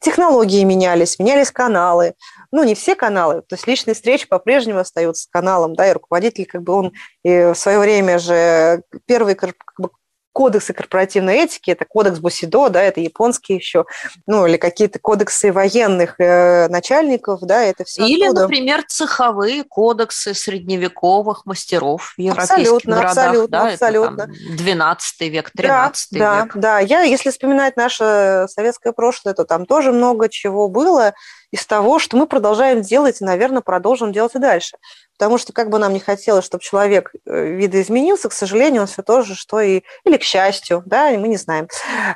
Технологии 0.00 0.64
менялись, 0.64 1.18
менялись 1.18 1.50
каналы, 1.50 2.14
ну, 2.50 2.64
не 2.64 2.74
все 2.74 2.94
каналы, 2.94 3.42
то 3.42 3.54
есть 3.54 3.66
личные 3.66 3.94
встречи 3.94 4.26
по-прежнему 4.26 4.78
остаются 4.78 5.28
каналом, 5.30 5.74
да, 5.74 5.88
и 5.88 5.92
руководитель, 5.92 6.46
как 6.46 6.62
бы 6.62 6.72
он 6.72 6.92
и 7.22 7.52
в 7.52 7.54
свое 7.54 7.78
время 7.78 8.18
же 8.18 8.82
первый 9.06 9.34
как 9.34 9.54
бы, 9.76 9.90
кодексы 10.34 10.72
корпоративной 10.72 11.36
этики, 11.36 11.70
это 11.70 11.84
кодекс 11.84 12.18
Бусидо, 12.18 12.68
да, 12.68 12.82
это 12.82 13.00
японский 13.00 13.54
еще, 13.54 13.86
ну, 14.26 14.46
или 14.46 14.56
какие-то 14.56 14.98
кодексы 14.98 15.52
военных 15.52 16.16
э, 16.18 16.68
начальников, 16.68 17.40
да, 17.42 17.62
это 17.62 17.84
все 17.84 18.04
Или, 18.04 18.24
оттуда. 18.24 18.42
например, 18.42 18.82
цеховые 18.86 19.62
кодексы 19.62 20.34
средневековых 20.34 21.46
мастеров 21.46 22.14
в 22.16 22.20
европейских 22.20 22.56
абсолютно, 22.56 22.96
городах, 22.96 23.16
абсолютно, 23.16 23.48
да, 23.58 23.72
абсолютно. 23.72 24.22
это 24.22 24.32
там 24.32 24.56
12 24.56 25.20
век, 25.20 25.50
13 25.50 26.08
да, 26.18 26.40
век. 26.42 26.52
Да, 26.54 26.60
да, 26.60 26.78
я, 26.80 27.02
если 27.02 27.30
вспоминать 27.30 27.76
наше 27.76 28.46
советское 28.48 28.92
прошлое, 28.92 29.34
то 29.34 29.44
там 29.44 29.66
тоже 29.66 29.92
много 29.92 30.28
чего 30.28 30.68
было 30.68 31.14
из 31.54 31.64
того, 31.66 32.00
что 32.00 32.16
мы 32.16 32.26
продолжаем 32.26 32.82
делать 32.82 33.20
и, 33.20 33.24
наверное, 33.24 33.62
продолжим 33.62 34.12
делать 34.12 34.34
и 34.34 34.40
дальше. 34.40 34.76
Потому 35.18 35.38
что 35.38 35.52
как 35.52 35.70
бы 35.70 35.78
нам 35.78 35.92
не 35.92 36.00
хотелось, 36.00 36.44
чтобы 36.44 36.62
человек 36.62 37.12
э, 37.26 37.46
видоизменился, 37.54 38.28
к 38.28 38.32
сожалению, 38.32 38.82
он 38.82 38.88
все 38.88 39.02
то 39.02 39.22
же, 39.22 39.34
что 39.34 39.60
и... 39.60 39.82
Или 40.04 40.16
к 40.16 40.22
счастью, 40.22 40.82
да, 40.86 41.10
мы 41.10 41.28
не 41.28 41.36
знаем. 41.36 41.68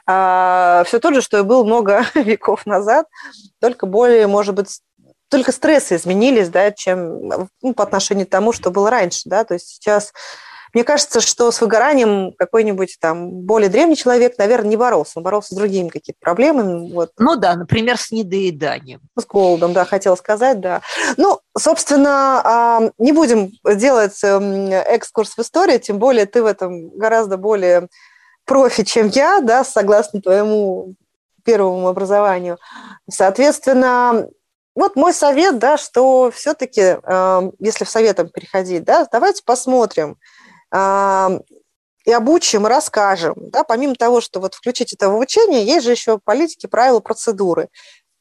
А, 0.07 0.83
все 0.87 0.99
то 0.99 1.13
же, 1.13 1.23
что 1.23 1.39
и 1.39 1.43
был 1.43 1.65
много 1.65 2.05
веков 2.15 2.67
назад, 2.67 3.07
только 3.61 3.87
более, 3.87 4.27
может 4.27 4.55
быть, 4.55 4.81
только 5.29 5.53
стрессы 5.53 5.97
изменились, 5.97 6.49
да, 6.49 6.71
чем 6.73 7.49
ну, 7.63 7.75
по 7.75 7.85
отношению 7.85 8.27
к 8.27 8.31
тому, 8.31 8.53
что 8.53 8.71
было 8.71 8.91
раньше, 8.91 9.23
да, 9.27 9.45
то 9.45 9.55
есть 9.55 9.69
сейчас 9.69 10.13
мне 10.75 10.85
кажется, 10.85 11.21
что 11.21 11.51
с 11.51 11.61
выгоранием 11.61 12.33
какой-нибудь 12.37 12.99
там 13.01 13.31
более 13.31 13.69
древний 13.69 13.97
человек, 13.97 14.39
наверное, 14.39 14.71
не 14.71 14.77
боролся. 14.77 15.13
Он 15.17 15.23
боролся 15.23 15.55
с 15.55 15.57
другими 15.57 15.89
какими-то 15.89 16.21
проблемами. 16.21 16.93
Вот. 16.93 17.13
Ну 17.19 17.37
да, 17.37 17.55
например, 17.57 17.99
с 17.99 18.11
недоеданием. 18.11 19.01
С 19.17 19.25
голодом, 19.25 19.73
да, 19.73 19.85
хотела 19.85 20.17
сказать, 20.17 20.61
да. 20.61 20.83
Ну, 21.17 21.41
собственно, 21.57 22.41
а, 22.45 22.91
не 22.99 23.13
будем 23.13 23.53
делать 23.65 24.19
эм, 24.23 24.71
экскурс 24.71 25.37
в 25.37 25.41
историю, 25.41 25.81
тем 25.81 25.99
более 25.99 26.27
ты 26.27 26.43
в 26.43 26.47
этом 26.47 26.91
гораздо 26.91 27.37
более 27.37 27.89
профи, 28.45 28.85
чем 28.85 29.09
я, 29.09 29.41
да, 29.41 29.65
согласно 29.65 30.21
твоему 30.21 30.95
первому 31.45 31.89
образованию. 31.89 32.59
Соответственно, 33.11 34.29
вот 34.75 34.97
мой 34.97 35.13
совет, 35.13 35.59
да, 35.59 35.77
что 35.77 36.31
все-таки, 36.31 36.99
эм, 37.03 37.53
если 37.59 37.85
в 37.85 37.89
советом 37.89 38.29
переходить, 38.29 38.85
да, 38.85 39.07
давайте 39.11 39.43
посмотрим, 39.45 40.19
и 40.73 42.13
обучим, 42.13 42.67
и 42.67 42.69
расскажем. 42.71 43.35
Да? 43.37 43.65
Помимо 43.65 43.95
того, 43.95 44.21
что 44.21 44.41
вот 44.41 44.55
включить 44.55 44.93
это 44.93 45.09
в 45.11 45.15
обучение, 45.15 45.65
есть 45.65 45.85
же 45.85 45.93
еще 45.93 46.19
политики, 46.19 46.67
правила, 46.67 47.01
процедуры 47.01 47.69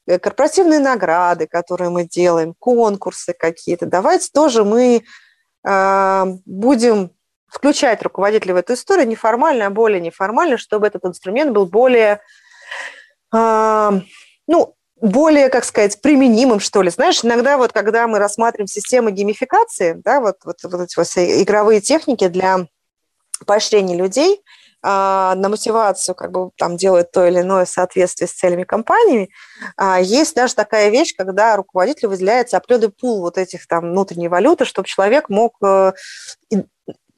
э, 0.06 0.18
корпоративные 0.18 0.80
награды, 0.80 1.46
которые 1.46 1.90
мы 1.90 2.04
делаем, 2.04 2.54
конкурсы 2.58 3.32
какие-то. 3.32 3.86
Давайте 3.86 4.28
тоже 4.32 4.64
мы 4.64 5.04
будем 5.64 7.10
включать 7.48 8.02
руководителей 8.02 8.52
в 8.52 8.56
эту 8.56 8.74
историю 8.74 9.08
неформально, 9.08 9.66
а 9.66 9.70
более 9.70 10.00
неформально, 10.00 10.56
чтобы 10.56 10.86
этот 10.86 11.04
инструмент 11.04 11.52
был 11.52 11.66
более, 11.66 12.20
ну, 13.32 14.76
более, 15.00 15.48
как 15.48 15.64
сказать, 15.64 16.00
применимым, 16.00 16.60
что 16.60 16.82
ли. 16.82 16.90
Знаешь, 16.90 17.24
иногда 17.24 17.56
вот, 17.56 17.72
когда 17.72 18.06
мы 18.06 18.18
рассматриваем 18.18 18.66
системы 18.66 19.12
геймификации, 19.12 20.00
да, 20.04 20.20
вот, 20.20 20.36
вот, 20.44 20.56
вот 20.62 20.80
эти 20.80 20.96
вот 20.98 21.06
игровые 21.16 21.80
техники 21.80 22.28
для 22.28 22.66
поощрения 23.46 23.96
людей, 23.96 24.42
а, 24.80 25.34
на 25.34 25.48
мотивацию 25.48 26.14
как 26.14 26.30
бы 26.30 26.50
там 26.56 26.76
делают 26.76 27.10
то 27.10 27.26
или 27.26 27.40
иное 27.40 27.64
соответствие 27.64 28.28
с 28.28 28.32
целями 28.32 28.62
компании. 28.62 29.30
А, 29.76 30.00
есть 30.00 30.36
даже 30.36 30.54
такая 30.54 30.90
вещь, 30.90 31.14
когда 31.16 31.56
руководитель 31.56 32.08
выделяется 32.08 32.56
определенный 32.56 32.90
пул 32.90 33.20
вот 33.20 33.38
этих 33.38 33.66
там 33.66 33.90
внутренней 33.90 34.28
валюты, 34.28 34.64
чтобы 34.64 34.86
человек 34.86 35.28
мог 35.28 35.56
э, 35.64 35.92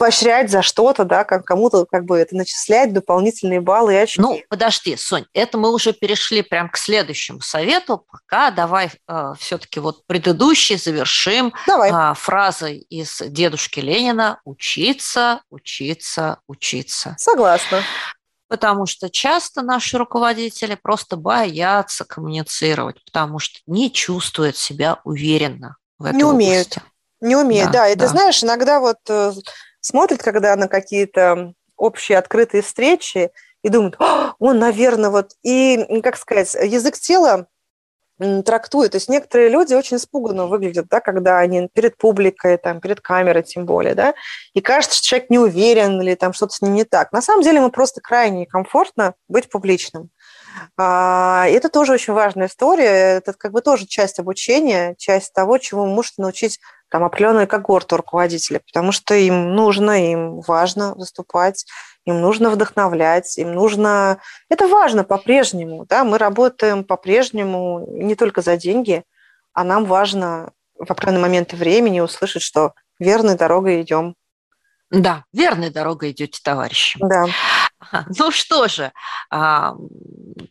поощрять 0.01 0.51
за 0.51 0.63
что-то, 0.63 1.05
да, 1.05 1.25
как 1.25 1.45
кому-то 1.45 1.85
как 1.85 2.07
бы 2.07 2.17
это 2.17 2.35
начислять 2.35 2.95
дополнительные 2.95 3.61
баллы 3.61 3.93
и 3.93 3.97
очки. 3.97 4.19
Ну, 4.19 4.41
подожди, 4.49 4.97
Сонь, 4.97 5.27
это 5.35 5.59
мы 5.59 5.71
уже 5.75 5.93
перешли 5.93 6.41
прям 6.41 6.71
к 6.71 6.79
следующему 6.79 7.43
совету. 7.43 8.07
Пока 8.11 8.51
давай 8.51 8.91
э, 9.07 9.35
все-таки 9.39 9.79
вот 9.79 10.07
предыдущий 10.07 10.79
завершим 10.79 11.53
давай. 11.67 11.91
Э, 11.93 12.15
фразой 12.15 12.79
из 12.89 13.21
дедушки 13.21 13.81
Ленина 13.81 14.41
«учиться, 14.47 15.43
учиться, 15.51 16.39
учиться». 16.47 17.15
Согласна. 17.19 17.83
Потому 18.49 18.87
что 18.87 19.11
часто 19.11 19.61
наши 19.61 19.99
руководители 19.99 20.77
просто 20.77 21.19
боятся 21.19 22.07
коммуницировать, 22.07 23.05
потому 23.05 23.39
что 23.39 23.59
не 23.67 23.93
чувствуют 23.93 24.57
себя 24.57 24.99
уверенно 25.05 25.77
в 25.99 26.07
этой 26.07 26.17
не 26.17 26.25
умеют. 26.25 26.69
области. 26.69 26.83
Не 27.21 27.37
умеет, 27.37 27.67
да. 27.67 27.81
да. 27.81 27.89
И 27.91 27.97
да. 27.97 28.07
ты 28.07 28.11
знаешь, 28.11 28.43
иногда 28.43 28.81
вот 28.81 28.97
смотрит, 29.81 30.23
когда 30.23 30.55
на 30.57 30.69
какие-то 30.69 31.55
общие 31.77 32.19
открытые 32.19 32.63
встречи, 32.63 33.31
и 33.63 33.69
думают, 33.69 33.97
он, 34.39 34.59
наверное, 34.59 35.11
вот... 35.11 35.33
И, 35.43 36.01
как 36.03 36.17
сказать, 36.17 36.55
язык 36.55 36.97
тела 36.99 37.47
трактует. 38.45 38.93
То 38.93 38.97
есть 38.97 39.09
некоторые 39.09 39.49
люди 39.49 39.75
очень 39.75 39.97
испуганно 39.97 40.47
выглядят, 40.47 40.89
да, 40.89 41.01
когда 41.01 41.39
они 41.39 41.69
перед 41.73 41.97
публикой, 41.97 42.59
там, 42.59 42.81
перед 42.81 43.01
камерой 43.01 43.43
тем 43.43 43.65
более, 43.65 43.95
да, 43.95 44.15
и 44.53 44.61
кажется, 44.61 44.99
что 44.99 45.07
человек 45.07 45.31
не 45.31 45.39
уверен 45.39 46.01
или 46.01 46.15
там 46.15 46.33
что-то 46.33 46.53
с 46.55 46.61
ним 46.61 46.75
не 46.75 46.85
так. 46.85 47.13
На 47.13 47.23
самом 47.23 47.43
деле 47.43 47.59
ему 47.59 47.71
просто 47.71 48.01
крайне 48.01 48.47
комфортно 48.47 49.15
быть 49.29 49.49
публичным. 49.49 50.11
А, 50.77 51.47
это 51.49 51.69
тоже 51.69 51.93
очень 51.93 52.13
важная 52.13 52.49
история. 52.49 53.17
Это 53.17 53.33
как 53.33 53.53
бы 53.53 53.63
тоже 53.63 53.87
часть 53.87 54.19
обучения, 54.19 54.95
часть 54.99 55.33
того, 55.33 55.59
чего 55.59 55.85
вы 55.85 55.89
можете 55.89 56.21
научить 56.21 56.61
там 56.91 57.05
определенную 57.05 57.47
когорту 57.47 57.97
руководителей, 57.97 58.61
потому 58.67 58.93
что 58.93 59.15
им 59.15 59.55
нужно, 59.55 60.13
им 60.13 60.41
важно 60.41 60.95
выступать, 60.95 61.65
им 62.05 62.21
нужно 62.21 62.51
вдохновлять, 62.51 63.39
им 63.39 63.53
нужно... 63.53 64.21
Это 64.49 64.67
важно 64.67 65.05
по-прежнему, 65.05 65.87
да, 65.87 66.05
мы 66.05 66.19
работаем 66.19 66.85
по-прежнему 66.85 67.87
не 67.89 68.17
только 68.17 68.43
за 68.43 68.57
деньги, 68.57 69.05
а 69.53 69.65
нам 69.65 69.85
важно 69.85 70.53
в 70.79 70.91
определенный 70.91 71.21
момент 71.21 71.53
времени 71.53 72.01
услышать, 72.01 72.43
что 72.43 72.75
верной 72.99 73.37
дорогой 73.37 73.83
идем. 73.83 74.17
Да, 74.91 75.25
верной 75.33 75.71
дорогой 75.71 76.11
идете, 76.11 76.41
товарищи. 76.43 76.99
Да. 77.01 77.27
Ну 78.19 78.31
что 78.31 78.69
же, 78.69 78.93
а, 79.31 79.75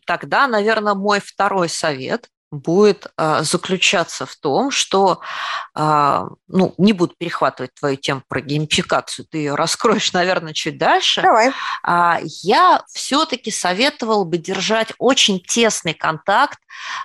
тогда, 0.06 0.48
наверное, 0.48 0.94
мой 0.94 1.20
второй 1.20 1.68
совет 1.68 2.28
будет 2.50 3.06
а, 3.16 3.42
заключаться 3.42 4.26
в 4.26 4.34
том, 4.36 4.70
что, 4.70 5.20
а, 5.74 6.28
ну, 6.48 6.74
не 6.78 6.92
буду 6.92 7.14
перехватывать 7.16 7.74
твою 7.74 7.96
тему 7.96 8.22
про 8.26 8.40
геймификацию, 8.40 9.26
ты 9.30 9.38
ее 9.38 9.54
раскроешь, 9.54 10.12
наверное, 10.12 10.52
чуть 10.52 10.78
дальше. 10.78 11.22
Давай. 11.22 11.52
А, 11.82 12.18
я 12.22 12.82
все-таки 12.92 13.50
советовала 13.50 14.24
бы 14.24 14.38
держать 14.38 14.92
очень 14.98 15.40
тесный 15.40 15.94
контакт 15.94 16.58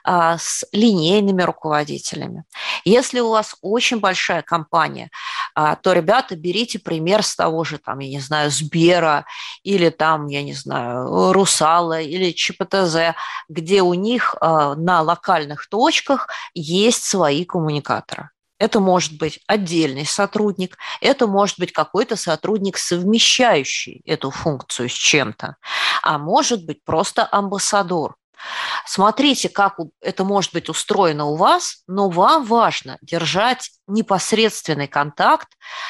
с 0.06 0.64
линейными 0.72 1.42
руководителями. 1.42 2.44
Если 2.86 3.20
у 3.20 3.30
вас 3.30 3.56
очень 3.62 4.00
большая 4.00 4.42
компания, 4.42 5.10
то, 5.54 5.92
ребята, 5.92 6.36
берите 6.36 6.80
пример 6.80 7.24
с 7.24 7.36
того 7.36 7.64
же, 7.64 7.80
там, 7.80 8.00
я 8.00 8.10
не 8.10 8.20
знаю, 8.20 8.52
Сбера 8.52 9.26
или 9.64 9.90
там, 9.90 10.28
я 10.28 10.44
не 10.44 10.54
знаю, 10.54 11.34
Русала 11.34 12.00
или 12.00 12.32
ЧПТЗ, 12.32 13.16
где 13.50 13.82
у 13.82 13.96
них 13.96 14.36
на 14.40 15.04
локальных 15.36 15.68
точках 15.70 16.28
есть 16.54 17.04
свои 17.04 17.46
коммуникаторы. 17.46 18.30
Это 18.58 18.80
может 18.80 19.18
быть 19.18 19.42
отдельный 19.48 20.06
сотрудник, 20.06 20.78
это 21.02 21.28
может 21.28 21.60
быть 21.60 21.74
какой-то 21.74 22.16
сотрудник, 22.16 22.78
совмещающий 22.78 24.02
эту 24.06 24.32
функцию 24.32 24.88
с 24.88 24.94
чем-то, 24.94 25.58
а 26.04 26.18
может 26.18 26.66
быть 26.66 26.82
просто 26.86 27.28
амбассадор. 27.30 28.16
Смотрите, 28.86 29.50
как 29.50 29.78
это 30.02 30.24
может 30.24 30.54
быть 30.54 30.70
устроено 30.70 31.26
у 31.26 31.36
вас, 31.36 31.84
но 31.88 32.10
вам 32.10 32.46
важно 32.46 32.98
держать 33.02 33.72
непосредственный 33.88 34.88
контакт 34.88 35.48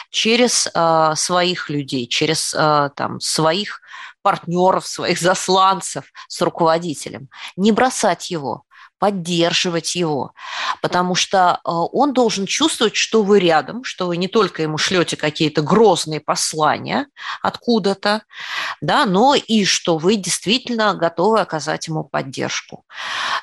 через 0.10 0.68
э, 0.74 1.14
своих 1.16 1.70
людей, 1.70 2.08
через 2.08 2.54
э, 2.54 2.90
там, 2.96 3.20
своих 3.20 3.82
партнеров, 4.22 4.88
своих 4.88 5.20
засланцев 5.20 6.06
с 6.28 6.42
руководителем. 6.42 7.30
Не 7.58 7.72
бросать 7.72 8.32
его 8.32 8.64
поддерживать 9.06 9.94
его, 9.94 10.34
потому 10.82 11.14
что 11.14 11.60
э, 11.64 11.70
он 11.70 12.12
должен 12.12 12.48
чувствовать, 12.48 12.96
что 12.96 13.22
вы 13.22 13.40
рядом, 13.40 13.84
что 13.84 14.08
вы 14.08 14.18
не 14.18 14.28
только 14.28 14.64
ему 14.64 14.80
шлете 14.80 15.16
какие-то 15.16 15.62
грозные 15.62 16.20
послания 16.20 17.06
откуда-то, 17.44 18.24
да, 18.82 19.06
но 19.06 19.36
и 19.36 19.64
что 19.64 20.00
вы 20.00 20.16
действительно 20.16 20.96
готовы 20.96 21.40
оказать 21.40 21.88
ему 21.88 22.04
поддержку. 22.04 22.84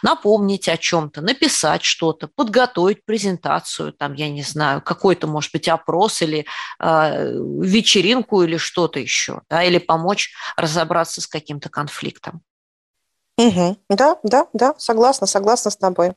Напомнить 0.03 0.69
о 0.69 0.77
чем-то, 0.77 1.21
написать 1.21 1.85
что-то, 1.85 2.27
подготовить 2.27 3.05
презентацию, 3.05 3.93
там, 3.93 4.15
я 4.15 4.31
не 4.31 4.43
знаю, 4.43 4.83
какой-то, 4.83 5.29
может 5.29 5.53
быть, 5.53 5.69
опрос 5.69 6.23
или 6.23 6.45
э, 6.81 7.35
вечеринку 7.61 8.43
или 8.43 8.57
что-то 8.57 8.99
еще, 8.99 9.43
да, 9.49 9.63
или 9.63 9.79
помочь 9.79 10.33
разобраться 10.57 11.21
с 11.21 11.29
каким-то 11.29 11.69
конфликтом. 11.69 12.43
Угу. 13.39 13.77
Да, 13.91 14.19
да, 14.23 14.47
да, 14.53 14.75
согласна, 14.79 15.27
согласна 15.27 15.71
с 15.71 15.77
тобой. 15.77 16.13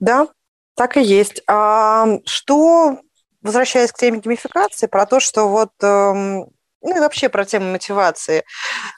Да, 0.00 0.28
так 0.76 0.96
и 0.96 1.02
есть. 1.02 1.42
А 1.48 2.06
что, 2.26 2.98
возвращаясь 3.42 3.92
к 3.92 3.98
теме 3.98 4.20
геймификации, 4.20 4.86
про 4.86 5.06
то, 5.06 5.20
что 5.20 5.48
вот 5.48 5.72
эм, 5.82 6.48
ну 6.82 6.96
и 6.96 7.00
вообще 7.00 7.28
про 7.28 7.44
тему 7.44 7.72
мотивации. 7.72 8.44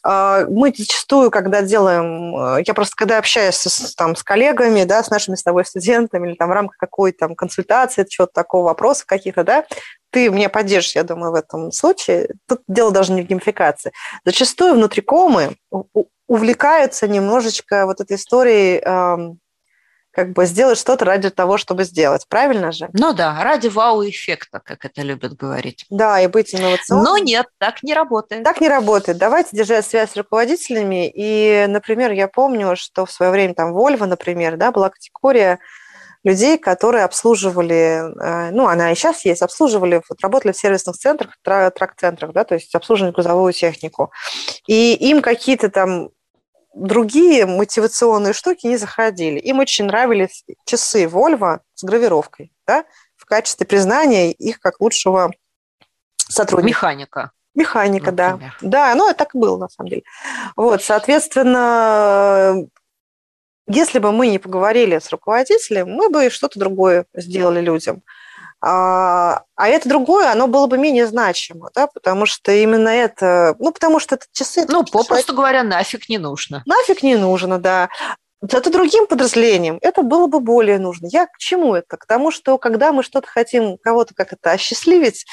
А, 0.03 0.45
мы 0.47 0.73
зачастую, 0.77 1.31
когда 1.31 1.63
делаем, 1.63 2.37
э, 2.37 2.63
я 2.67 2.75
просто 2.75 2.95
когда 2.97 3.19
общаюсь 3.19 3.57
с, 3.57 3.95
там, 3.95 4.17
с 4.17 4.23
коллегами, 4.23 4.85
да, 4.85 5.03
с 5.03 5.11
нашими 5.11 5.37
с 5.37 5.43
тобой 5.43 5.65
студентами 5.65 6.29
или 6.29 6.37
там 6.37 6.51
в 6.51 6.53
рамках 6.53 6.77
какой-то 6.77 7.35
консультации, 7.35 8.05
чего-то 8.05 8.33
такого, 8.35 8.65
вопросов 8.65 9.07
каких-то, 9.07 9.45
да, 9.45 9.65
ты 10.11 10.29
меня 10.29 10.49
поддержишь, 10.49 10.97
я 10.97 11.05
думаю, 11.05 11.33
в 11.33 11.37
этом 11.37 11.73
случае. 11.73 12.31
Тут 12.49 12.63
дело 12.69 12.91
даже 12.91 13.13
не 13.13 13.23
в 13.23 13.27
геймификации. 13.27 13.93
Зачастую 14.25 14.75
внутри 14.75 15.03
комы 15.03 15.57
увлекаются 16.27 17.09
немножечко 17.09 17.87
вот 17.87 18.01
этой 18.01 18.17
историей 18.17 18.83
как 20.13 20.33
бы 20.33 20.47
сделать 20.47 20.79
что-то 20.79 21.05
ради 21.05 21.31
того, 21.31 21.57
чтобы 21.57 21.85
сделать. 21.85 22.27
Правильно 22.29 22.73
же? 22.73 22.89
Ну 22.93 23.13
да, 23.13 23.43
ради 23.43 23.69
вау-эффекта, 23.69 24.61
как 24.65 24.85
это 24.85 25.03
любят 25.03 25.35
говорить. 25.35 25.87
Да, 25.89 26.21
и 26.21 26.27
быть 26.27 26.55
инновационным. 26.55 27.05
Но 27.05 27.19
нет, 27.19 27.47
так 27.59 27.83
не 27.83 27.95
работает. 27.95 28.43
Так 28.43 28.61
не 28.61 28.69
работает. 28.69 29.19
Давайте 29.19 29.57
держать 29.57 29.87
связь 29.87 30.13
с 30.13 30.17
руководителями. 30.17 31.11
И, 31.15 31.67
например, 31.69 32.13
я 32.13 32.29
помню, 32.29 32.75
что 32.77 33.07
в 33.07 33.13
свое 33.13 33.31
время 33.31 33.55
там 33.55 33.73
Вольва, 33.73 34.07
например, 34.07 34.57
да, 34.57 34.73
была 34.73 34.91
категория 34.91 35.61
людей, 36.23 36.59
которые 36.59 37.05
обслуживали, 37.05 38.03
э, 38.21 38.51
ну, 38.51 38.67
она 38.67 38.93
и 38.93 38.95
сейчас 38.95 39.25
есть, 39.25 39.41
обслуживали, 39.43 40.03
вот, 40.09 40.21
работали 40.21 40.53
в 40.53 40.57
сервисных 40.57 40.97
центрах, 40.97 41.37
трак-центрах, 41.43 42.33
да, 42.33 42.45
то 42.45 42.55
есть 42.55 42.75
обслуживали 42.75 43.13
грузовую 43.13 43.53
технику. 43.53 44.13
И 44.67 44.95
им 44.95 45.23
какие-то 45.23 45.71
там 45.71 46.11
другие 46.75 47.47
мотивационные 47.47 48.33
штуки 48.33 48.67
не 48.67 48.77
заходили. 48.77 49.39
Им 49.39 49.59
очень 49.59 49.87
нравились 49.87 50.45
часы 50.65 51.05
Volvo 51.05 51.61
с 51.75 51.85
гравировкой, 51.85 52.53
да, 52.67 52.85
в 53.17 53.25
качестве 53.27 53.67
признания 53.67 54.33
их 54.33 54.61
как 54.61 54.81
лучшего 54.81 55.33
сотрудника. 56.17 56.69
Механика. 56.69 57.31
Механика, 57.55 58.13
Например. 58.13 58.57
да. 58.61 58.69
Да, 58.89 58.95
ну, 58.95 59.09
это 59.11 59.19
так 59.19 59.35
и 59.35 59.39
было, 59.39 59.57
на 59.59 59.69
самом 59.69 59.91
деле. 59.91 60.03
Вот, 60.57 60.83
соответственно, 60.83 62.65
если 63.67 63.99
бы 63.99 64.13
мы 64.13 64.29
не 64.29 64.39
поговорили 64.39 64.99
с 64.99 65.11
руководителем, 65.11 65.91
мы 65.91 66.11
бы 66.11 66.31
что-то 66.31 66.59
другое 66.59 67.07
сделали 67.15 67.61
людям. 67.61 68.03
А, 68.63 69.43
а 69.57 69.69
это 69.69 69.89
другое, 69.89 70.31
оно 70.31 70.47
было 70.47 70.67
бы 70.67 70.77
менее 70.77 71.07
значимо, 71.07 71.71
да, 71.75 71.87
потому 71.87 72.27
что 72.27 72.53
именно 72.53 72.91
это, 72.91 73.57
ну, 73.59 73.73
потому 73.73 74.01
что 74.01 74.17
это 74.17 74.27
часы... 74.33 74.67
Ну, 74.69 74.85
попросту 74.85 75.09
человек... 75.09 75.31
говоря, 75.31 75.63
нафиг 75.63 76.09
не 76.11 76.19
нужно. 76.19 76.63
Нафиг 76.67 77.03
не 77.03 77.17
нужно, 77.17 77.59
да. 77.59 77.89
Зато 78.43 78.71
другим 78.71 79.07
подразделениям 79.07 79.79
это 79.83 80.03
было 80.03 80.27
бы 80.27 80.41
более 80.41 80.79
нужно. 80.79 81.09
Я 81.11 81.27
к 81.27 81.37
чему 81.39 81.75
это? 81.75 81.99
К 81.99 82.07
тому, 82.07 82.31
что 82.31 82.57
когда 82.57 82.91
мы 82.91 83.03
что-то 83.03 83.29
хотим 83.29 83.77
кого-то 83.77 84.15
как 84.15 84.33
это 84.33 84.53
осчастливить, 84.53 85.27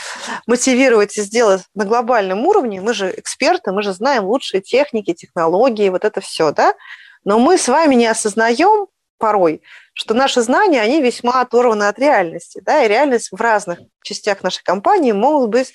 мотивировать 0.45 1.17
и 1.17 1.21
сделать 1.21 1.61
на 1.73 1.85
глобальном 1.85 2.45
уровне, 2.45 2.81
мы 2.81 2.93
же 2.93 3.13
эксперты, 3.15 3.71
мы 3.71 3.81
же 3.81 3.93
знаем 3.93 4.25
лучшие 4.25 4.61
техники, 4.61 5.13
технологии, 5.13 5.89
вот 5.89 6.03
это 6.03 6.19
все, 6.19 6.51
да? 6.51 6.73
Но 7.23 7.39
мы 7.39 7.57
с 7.57 7.67
вами 7.69 7.95
не 7.95 8.07
осознаем 8.07 8.87
порой, 9.17 9.62
что 9.93 10.13
наши 10.13 10.41
знания, 10.41 10.82
они 10.82 11.01
весьма 11.01 11.41
оторваны 11.41 11.88
от 11.88 11.99
реальности. 11.99 12.62
Да? 12.63 12.84
И 12.84 12.88
реальность 12.88 13.30
в 13.32 13.39
разных 13.39 13.80
частях 14.03 14.43
нашей 14.43 14.63
компании 14.63 15.12
могут 15.12 15.49
быть 15.49 15.73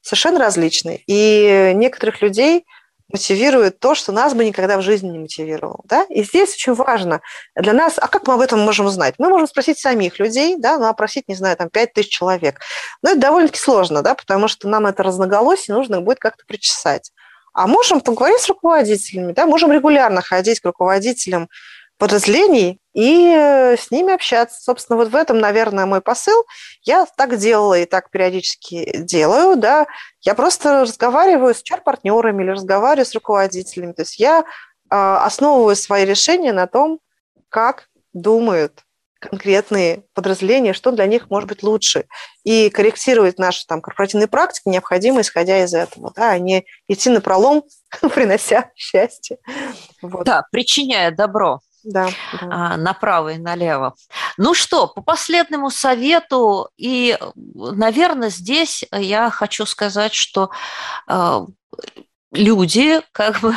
совершенно 0.00 0.38
различны. 0.38 1.02
И 1.06 1.72
некоторых 1.74 2.22
людей 2.22 2.64
мотивирует 3.08 3.78
то, 3.78 3.94
что 3.94 4.12
нас 4.12 4.34
бы 4.34 4.44
никогда 4.44 4.78
в 4.78 4.82
жизни 4.82 5.08
не 5.10 5.18
мотивировало. 5.18 5.80
Да? 5.84 6.04
И 6.08 6.24
здесь 6.24 6.54
очень 6.54 6.74
важно 6.74 7.20
для 7.54 7.72
нас, 7.72 7.94
а 7.96 8.08
как 8.08 8.26
мы 8.26 8.34
об 8.34 8.40
этом 8.40 8.60
можем 8.60 8.86
узнать? 8.86 9.14
Мы 9.18 9.28
можем 9.28 9.46
спросить 9.46 9.78
самих 9.78 10.18
людей, 10.18 10.56
да, 10.58 10.78
ну, 10.78 10.86
опросить, 10.86 11.28
не 11.28 11.34
знаю, 11.34 11.56
там, 11.56 11.68
5 11.68 11.92
тысяч 11.92 12.10
человек. 12.10 12.60
Но 13.02 13.10
это 13.10 13.20
довольно-таки 13.20 13.60
сложно, 13.60 14.02
да, 14.02 14.14
потому 14.14 14.48
что 14.48 14.68
нам 14.68 14.86
это 14.86 15.02
разноголосие 15.02 15.76
нужно 15.76 16.00
будет 16.00 16.18
как-то 16.18 16.44
причесать. 16.46 17.12
А 17.52 17.68
можем 17.68 18.00
поговорить 18.00 18.40
с 18.40 18.48
руководителями, 18.48 19.32
да, 19.32 19.46
можем 19.46 19.70
регулярно 19.70 20.20
ходить 20.20 20.60
к 20.60 20.64
руководителям 20.64 21.48
подразделений 21.98 22.80
и 22.92 23.32
э, 23.34 23.76
с 23.76 23.90
ними 23.90 24.12
общаться. 24.12 24.60
Собственно, 24.60 24.96
вот 24.96 25.08
в 25.08 25.16
этом, 25.16 25.38
наверное, 25.38 25.86
мой 25.86 26.00
посыл. 26.00 26.44
Я 26.82 27.06
так 27.16 27.36
делала 27.36 27.78
и 27.78 27.86
так 27.86 28.10
периодически 28.10 28.98
делаю, 28.98 29.56
да. 29.56 29.86
Я 30.22 30.34
просто 30.34 30.82
разговариваю 30.82 31.54
с 31.54 31.62
чар-партнерами 31.62 32.42
или 32.42 32.50
разговариваю 32.50 33.06
с 33.06 33.14
руководителями. 33.14 33.92
То 33.92 34.02
есть 34.02 34.18
я 34.18 34.44
а, 34.90 35.24
основываю 35.24 35.76
свои 35.76 36.04
решения 36.04 36.52
на 36.52 36.66
том, 36.66 37.00
как 37.48 37.88
думают 38.12 38.84
конкретные 39.18 40.04
подразделения, 40.12 40.72
что 40.72 40.92
для 40.92 41.06
них 41.06 41.30
может 41.30 41.48
быть 41.48 41.62
лучше. 41.62 42.06
И 42.44 42.70
корректировать 42.70 43.38
наши 43.38 43.66
там, 43.66 43.80
корпоративные 43.80 44.28
практики 44.28 44.68
необходимо, 44.68 45.22
исходя 45.22 45.64
из 45.64 45.74
этого, 45.74 46.12
да, 46.14 46.32
а 46.32 46.38
не 46.38 46.66
идти 46.88 47.10
на 47.10 47.20
пролом, 47.20 47.64
принося 48.14 48.70
счастье. 48.76 49.38
Вот. 50.02 50.24
Да, 50.24 50.44
причиняя 50.50 51.10
добро. 51.10 51.60
Да, 51.84 52.08
да. 52.40 52.48
А, 52.50 52.76
направо 52.76 53.30
и 53.34 53.38
налево. 53.38 53.94
Ну 54.36 54.54
что, 54.54 54.88
по 54.88 55.02
последнему 55.02 55.70
совету, 55.70 56.68
и, 56.76 57.18
наверное, 57.34 58.30
здесь 58.30 58.84
я 58.90 59.30
хочу 59.30 59.66
сказать, 59.66 60.14
что 60.14 60.50
э, 61.08 61.40
люди 62.32 63.00
как 63.12 63.40
бы 63.40 63.54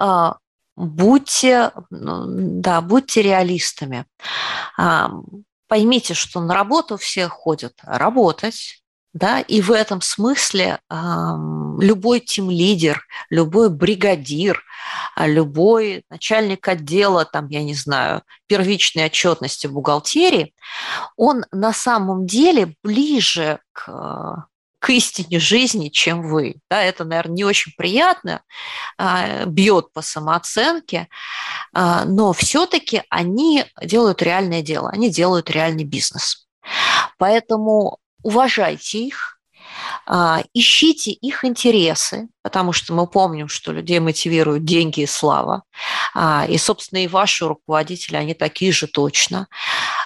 э, 0.00 0.32
будьте, 0.76 1.72
ну, 1.90 2.24
да, 2.26 2.80
будьте 2.80 3.22
реалистами. 3.22 4.06
Поймите, 5.68 6.12
что 6.14 6.40
на 6.40 6.54
работу 6.54 6.96
все 6.98 7.28
ходят 7.28 7.74
работать, 7.82 8.81
да, 9.12 9.40
и 9.40 9.60
в 9.60 9.70
этом 9.70 10.00
смысле 10.00 10.78
э, 10.88 10.94
любой 11.80 12.20
тим-лидер, 12.20 13.04
любой 13.28 13.68
бригадир, 13.68 14.62
а 15.14 15.26
любой 15.26 16.04
начальник 16.08 16.66
отдела, 16.66 17.24
там, 17.24 17.48
я 17.48 17.62
не 17.62 17.74
знаю, 17.74 18.22
первичной 18.46 19.06
отчетности 19.06 19.66
в 19.66 19.72
бухгалтерии, 19.72 20.54
он 21.16 21.44
на 21.52 21.72
самом 21.72 22.26
деле 22.26 22.74
ближе 22.82 23.60
к 23.72 24.46
к 24.82 24.90
истине 24.90 25.38
жизни, 25.38 25.90
чем 25.90 26.22
вы. 26.28 26.56
Да, 26.68 26.82
это, 26.82 27.04
наверное, 27.04 27.36
не 27.36 27.44
очень 27.44 27.72
приятно, 27.76 28.42
а, 28.98 29.44
бьет 29.44 29.92
по 29.92 30.02
самооценке, 30.02 31.06
а, 31.72 32.04
но 32.04 32.32
все-таки 32.32 33.04
они 33.08 33.64
делают 33.80 34.22
реальное 34.22 34.60
дело, 34.60 34.90
они 34.90 35.08
делают 35.08 35.50
реальный 35.50 35.84
бизнес. 35.84 36.48
Поэтому 37.16 37.98
уважайте 38.22 38.98
их, 38.98 39.38
а, 40.06 40.42
ищите 40.54 41.12
их 41.12 41.44
интересы, 41.44 42.28
потому 42.42 42.72
что 42.72 42.92
мы 42.94 43.06
помним, 43.06 43.48
что 43.48 43.72
людей 43.72 44.00
мотивируют 44.00 44.64
деньги 44.64 45.00
и 45.00 45.06
слава. 45.06 45.62
А, 46.14 46.46
и, 46.48 46.58
собственно, 46.58 47.04
и 47.04 47.08
ваши 47.08 47.46
руководители, 47.46 48.16
они 48.16 48.34
такие 48.34 48.72
же 48.72 48.86
точно. 48.86 49.48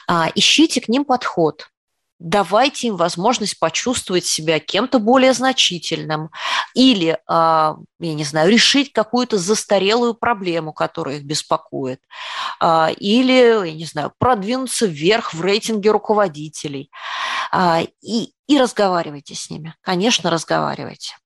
А, 0.08 0.30
ищите 0.34 0.80
к 0.80 0.88
ним 0.88 1.04
подход 1.04 1.68
давайте 2.18 2.88
им 2.88 2.96
возможность 2.96 3.58
почувствовать 3.58 4.24
себя 4.24 4.58
кем-то 4.58 4.98
более 4.98 5.32
значительным 5.32 6.30
или, 6.74 7.18
а, 7.26 7.76
я 7.98 8.14
не 8.14 8.24
знаю, 8.24 8.50
решить 8.50 8.92
какую-то 8.92 9.38
застарелую 9.38 10.14
проблему, 10.14 10.72
которая 10.72 11.16
их 11.16 11.24
беспокоит, 11.24 12.00
а, 12.60 12.90
или, 12.96 13.68
я 13.68 13.74
не 13.74 13.84
знаю, 13.84 14.12
продвинуться 14.18 14.86
вверх 14.86 15.34
в 15.34 15.42
рейтинге 15.42 15.90
руководителей. 15.90 16.90
А, 17.52 17.82
и, 18.02 18.32
и 18.46 18.58
разговаривайте 18.58 19.34
с 19.34 19.50
ними, 19.50 19.74
конечно, 19.82 20.30
разговаривайте. 20.30 21.16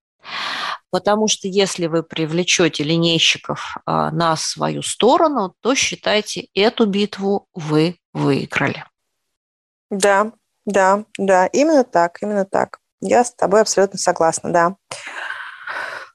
Потому 0.91 1.28
что 1.28 1.47
если 1.47 1.86
вы 1.86 2.03
привлечете 2.03 2.82
линейщиков 2.82 3.76
на 3.86 4.36
свою 4.36 4.82
сторону, 4.82 5.55
то 5.61 5.76
считайте, 5.76 6.49
эту 6.53 6.84
битву 6.84 7.47
вы 7.55 7.99
выиграли. 8.12 8.84
Да, 9.88 10.32
да, 10.67 11.05
да, 11.19 11.47
именно 11.47 11.85
так, 11.85 12.19
именно 12.23 12.45
так. 12.45 12.79
Я 13.01 13.25
с 13.25 13.35
тобой 13.35 13.63
абсолютно 13.63 13.99
согласна, 13.99 14.53
да. 14.53 14.77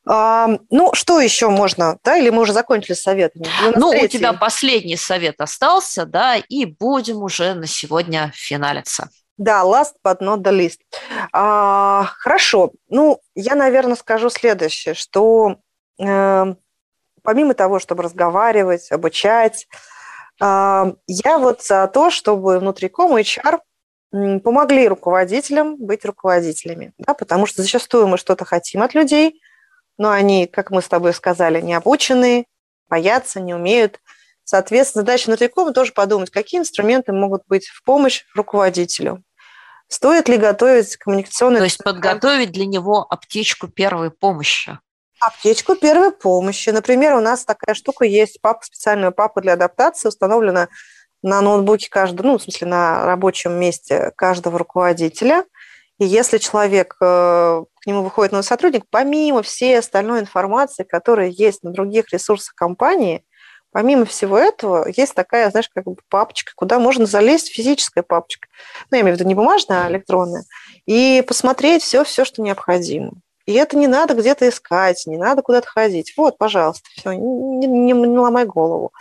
А, 0.07 0.47
ну, 0.69 0.93
что 0.93 1.19
еще 1.19 1.49
можно, 1.49 1.97
да, 2.03 2.17
или 2.17 2.29
мы 2.29 2.43
уже 2.43 2.53
закончили 2.53 2.93
с 2.93 3.01
советами? 3.01 3.47
Ну, 3.75 3.89
у 3.89 4.07
тебя 4.07 4.33
последний 4.33 4.97
совет 4.97 5.41
остался, 5.41 6.05
да, 6.05 6.35
и 6.35 6.65
будем 6.65 7.23
уже 7.23 7.55
на 7.55 7.65
сегодня 7.65 8.31
финалиться. 8.35 9.09
Да, 9.37 9.63
last 9.63 9.95
but 10.05 10.19
not 10.21 10.43
the 10.43 10.51
least. 10.51 10.79
А, 11.33 12.05
хорошо, 12.19 12.71
ну, 12.87 13.19
я, 13.33 13.55
наверное, 13.55 13.95
скажу 13.95 14.29
следующее, 14.29 14.93
что 14.93 15.57
э, 15.99 16.55
помимо 17.21 17.53
того, 17.53 17.79
чтобы 17.79 18.03
разговаривать, 18.03 18.91
обучать, 18.91 19.67
э, 20.41 20.93
я 21.07 21.37
вот 21.37 21.63
за 21.63 21.87
то, 21.87 22.11
чтобы 22.11 22.59
внутри 22.59 22.87
ком 22.87 23.17
HR 23.17 23.59
помогли 24.11 24.87
руководителям 24.87 25.77
быть 25.77 26.05
руководителями, 26.05 26.93
да, 26.97 27.13
потому 27.13 27.45
что 27.45 27.61
зачастую 27.61 28.07
мы 28.07 28.17
что-то 28.17 28.45
хотим 28.45 28.81
от 28.81 28.93
людей, 28.93 29.41
но 29.97 30.11
они, 30.11 30.47
как 30.47 30.71
мы 30.71 30.81
с 30.81 30.87
тобой 30.87 31.13
сказали, 31.13 31.61
не 31.61 31.73
обучены, 31.73 32.45
боятся, 32.89 33.39
не 33.39 33.53
умеют. 33.53 33.99
Соответственно, 34.43 35.01
задача 35.01 35.27
внутрикома 35.27 35.73
тоже 35.73 35.91
подумать, 35.91 36.29
какие 36.29 36.59
инструменты 36.59 37.11
могут 37.13 37.43
быть 37.47 37.67
в 37.67 37.83
помощь 37.83 38.23
руководителю. 38.35 39.23
Стоит 39.87 40.29
ли 40.29 40.37
готовить 40.37 40.97
коммуникационный... 40.97 41.59
То 41.59 41.65
есть 41.65 41.83
подготовить 41.83 42.51
для 42.51 42.65
него 42.65 43.05
аптечку 43.09 43.67
первой 43.67 44.11
помощи. 44.11 44.79
Аптечку 45.19 45.75
первой 45.75 46.11
помощи. 46.11 46.69
Например, 46.69 47.13
у 47.15 47.21
нас 47.21 47.45
такая 47.45 47.73
штука 47.75 48.05
есть, 48.05 48.39
папа, 48.41 48.63
специальная 48.65 49.11
папа 49.11 49.41
для 49.41 49.53
адаптации 49.53 50.09
установлена 50.09 50.69
на 51.25 51.41
ноутбуке 51.41 51.89
каждого, 51.89 52.27
ну, 52.27 52.37
в 52.37 52.43
смысле, 52.43 52.67
на 52.67 53.03
рабочем 53.03 53.53
месте 53.53 54.11
каждого 54.15 54.59
руководителя. 54.59 55.43
И 55.97 56.05
если 56.05 56.37
человек, 56.37 56.95
э, 57.01 57.63
к 57.81 57.87
нему 57.87 58.03
выходит 58.03 58.31
новый 58.31 58.43
сотрудник, 58.43 58.83
помимо 58.91 59.41
всей 59.41 59.79
остальной 59.79 60.19
информации, 60.19 60.83
которая 60.83 61.29
есть 61.29 61.63
на 61.63 61.71
других 61.71 62.13
ресурсах 62.13 62.53
компании, 62.53 63.25
помимо 63.71 64.05
всего 64.05 64.37
этого, 64.37 64.87
есть 64.95 65.15
такая, 65.15 65.49
знаешь, 65.49 65.69
как 65.73 65.85
бы 65.85 65.95
папочка, 66.09 66.51
куда 66.55 66.77
можно 66.77 67.07
залезть, 67.07 67.51
физическая 67.51 68.03
папочка. 68.03 68.47
Ну, 68.91 68.97
я 68.97 69.01
имею 69.01 69.15
в 69.15 69.19
виду 69.19 69.27
не 69.27 69.33
бумажная, 69.33 69.85
а 69.85 69.89
электронная. 69.89 70.43
И 70.85 71.23
посмотреть 71.27 71.81
все, 71.81 72.03
все, 72.03 72.23
что 72.23 72.43
необходимо. 72.43 73.13
И 73.45 73.53
это 73.53 73.77
не 73.77 73.87
надо 73.87 74.15
где-то 74.15 74.49
искать, 74.49 75.03
не 75.05 75.17
надо 75.17 75.43
куда-то 75.43 75.67
ходить. 75.67 76.13
Вот, 76.17 76.37
пожалуйста, 76.37 76.89
все, 76.95 77.11
не, 77.13 77.67
не, 77.67 77.93
не 77.93 78.17
ломай 78.17 78.45
голову. 78.45 78.91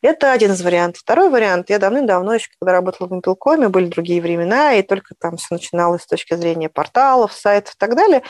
Это 0.00 0.32
один 0.32 0.52
из 0.52 0.62
вариантов. 0.62 1.02
Второй 1.02 1.28
вариант. 1.28 1.68
Я 1.68 1.78
давным-давно 1.78 2.34
еще, 2.34 2.48
когда 2.58 2.72
работала 2.72 3.08
в 3.08 3.10
Мобилкоме, 3.10 3.68
были 3.68 3.86
другие 3.86 4.22
времена, 4.22 4.74
и 4.74 4.82
только 4.82 5.14
там 5.18 5.36
все 5.36 5.48
начиналось 5.50 6.02
с 6.02 6.06
точки 6.06 6.34
зрения 6.34 6.70
порталов, 6.70 7.32
сайтов 7.32 7.74
и 7.74 7.78
так 7.78 7.94
далее. 7.94 8.22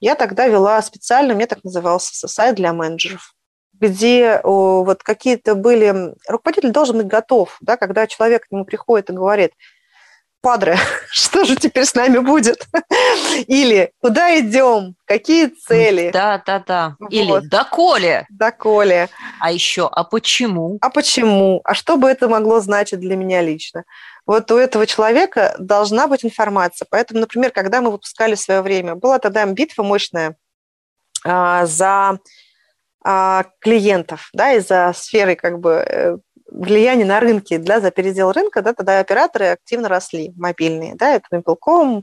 Я 0.00 0.14
тогда 0.14 0.46
вела 0.46 0.80
специально, 0.80 1.34
мне 1.34 1.46
так 1.46 1.62
назывался, 1.62 2.26
сайт 2.26 2.56
для 2.56 2.72
менеджеров 2.72 3.34
где 3.80 4.40
вот 4.42 5.04
какие-то 5.04 5.54
были... 5.54 6.12
Руководитель 6.26 6.72
должен 6.72 6.96
быть 6.96 7.06
готов, 7.06 7.56
да, 7.60 7.76
когда 7.76 8.06
человек 8.06 8.46
к 8.46 8.50
нему 8.50 8.64
приходит 8.64 9.10
и 9.10 9.12
говорит, 9.12 9.52
Падре, 10.40 10.76
что 11.10 11.44
же 11.44 11.56
теперь 11.56 11.84
с 11.84 11.94
нами 11.94 12.18
будет? 12.18 12.66
Или 13.46 13.92
куда 14.00 14.38
идем? 14.38 14.94
Какие 15.04 15.46
цели? 15.46 16.10
Да, 16.12 16.42
да, 16.46 16.62
да. 16.64 16.96
Вот. 17.00 17.12
Или 17.12 17.46
доколе. 17.48 18.26
Доколе. 18.30 19.08
А 19.40 19.50
еще, 19.50 19.88
а 19.90 20.04
почему? 20.04 20.78
А 20.80 20.90
почему? 20.90 21.60
А 21.64 21.74
что 21.74 21.96
бы 21.96 22.08
это 22.08 22.28
могло 22.28 22.60
значить 22.60 23.00
для 23.00 23.16
меня 23.16 23.42
лично? 23.42 23.84
Вот 24.26 24.50
у 24.50 24.56
этого 24.56 24.86
человека 24.86 25.56
должна 25.58 26.06
быть 26.06 26.24
информация. 26.24 26.86
Поэтому, 26.90 27.20
например, 27.20 27.50
когда 27.50 27.80
мы 27.80 27.90
выпускали 27.90 28.34
в 28.34 28.40
свое 28.40 28.60
время, 28.62 28.94
была 28.94 29.18
тогда 29.18 29.44
битва 29.46 29.82
мощная 29.82 30.36
а, 31.24 31.66
за 31.66 32.18
а, 33.04 33.46
клиентов, 33.60 34.28
да, 34.34 34.52
и 34.52 34.60
за 34.60 34.92
сферы 34.94 35.34
как 35.34 35.60
бы 35.60 35.70
э, 35.70 36.16
влияние 36.50 37.06
на 37.06 37.20
рынке 37.20 37.58
для 37.58 37.80
за 37.80 37.90
передел 37.90 38.32
рынка, 38.32 38.62
да, 38.62 38.72
тогда 38.72 39.00
операторы 39.00 39.46
активно 39.46 39.88
росли, 39.88 40.32
мобильные, 40.36 40.94
да, 40.94 41.14
это 41.14 41.26
Мобилком, 41.30 42.02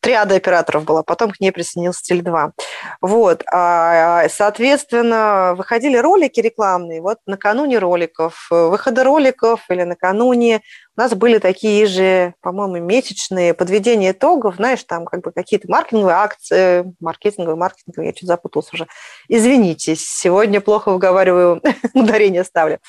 триада 0.00 0.34
операторов 0.34 0.84
была, 0.84 1.02
потом 1.02 1.30
к 1.30 1.40
ней 1.40 1.52
присоединился 1.52 2.12
Теле2. 2.12 2.52
Вот, 3.00 3.44
а, 3.52 4.28
соответственно, 4.28 5.54
выходили 5.56 5.96
ролики 5.96 6.40
рекламные, 6.40 7.00
вот 7.00 7.18
накануне 7.26 7.78
роликов, 7.78 8.48
выхода 8.50 9.04
роликов 9.04 9.60
или 9.68 9.82
накануне 9.82 10.62
у 10.96 11.00
нас 11.00 11.14
были 11.14 11.38
такие 11.38 11.86
же, 11.86 12.34
по-моему, 12.42 12.84
месячные 12.84 13.54
подведения 13.54 14.10
итогов, 14.10 14.56
знаешь, 14.56 14.82
там 14.84 15.06
как 15.06 15.22
бы 15.22 15.32
какие-то 15.32 15.70
маркетинговые 15.70 16.16
акции, 16.16 16.94
маркетинговые, 17.00 17.56
маркетинговые, 17.56 18.08
я 18.08 18.12
чуть 18.12 18.28
запутался 18.28 18.70
уже. 18.74 18.86
Извините, 19.28 19.94
сегодня 19.96 20.60
плохо 20.60 20.90
выговариваю, 20.90 21.62
ударение 21.94 22.42
ставлю. 22.44 22.80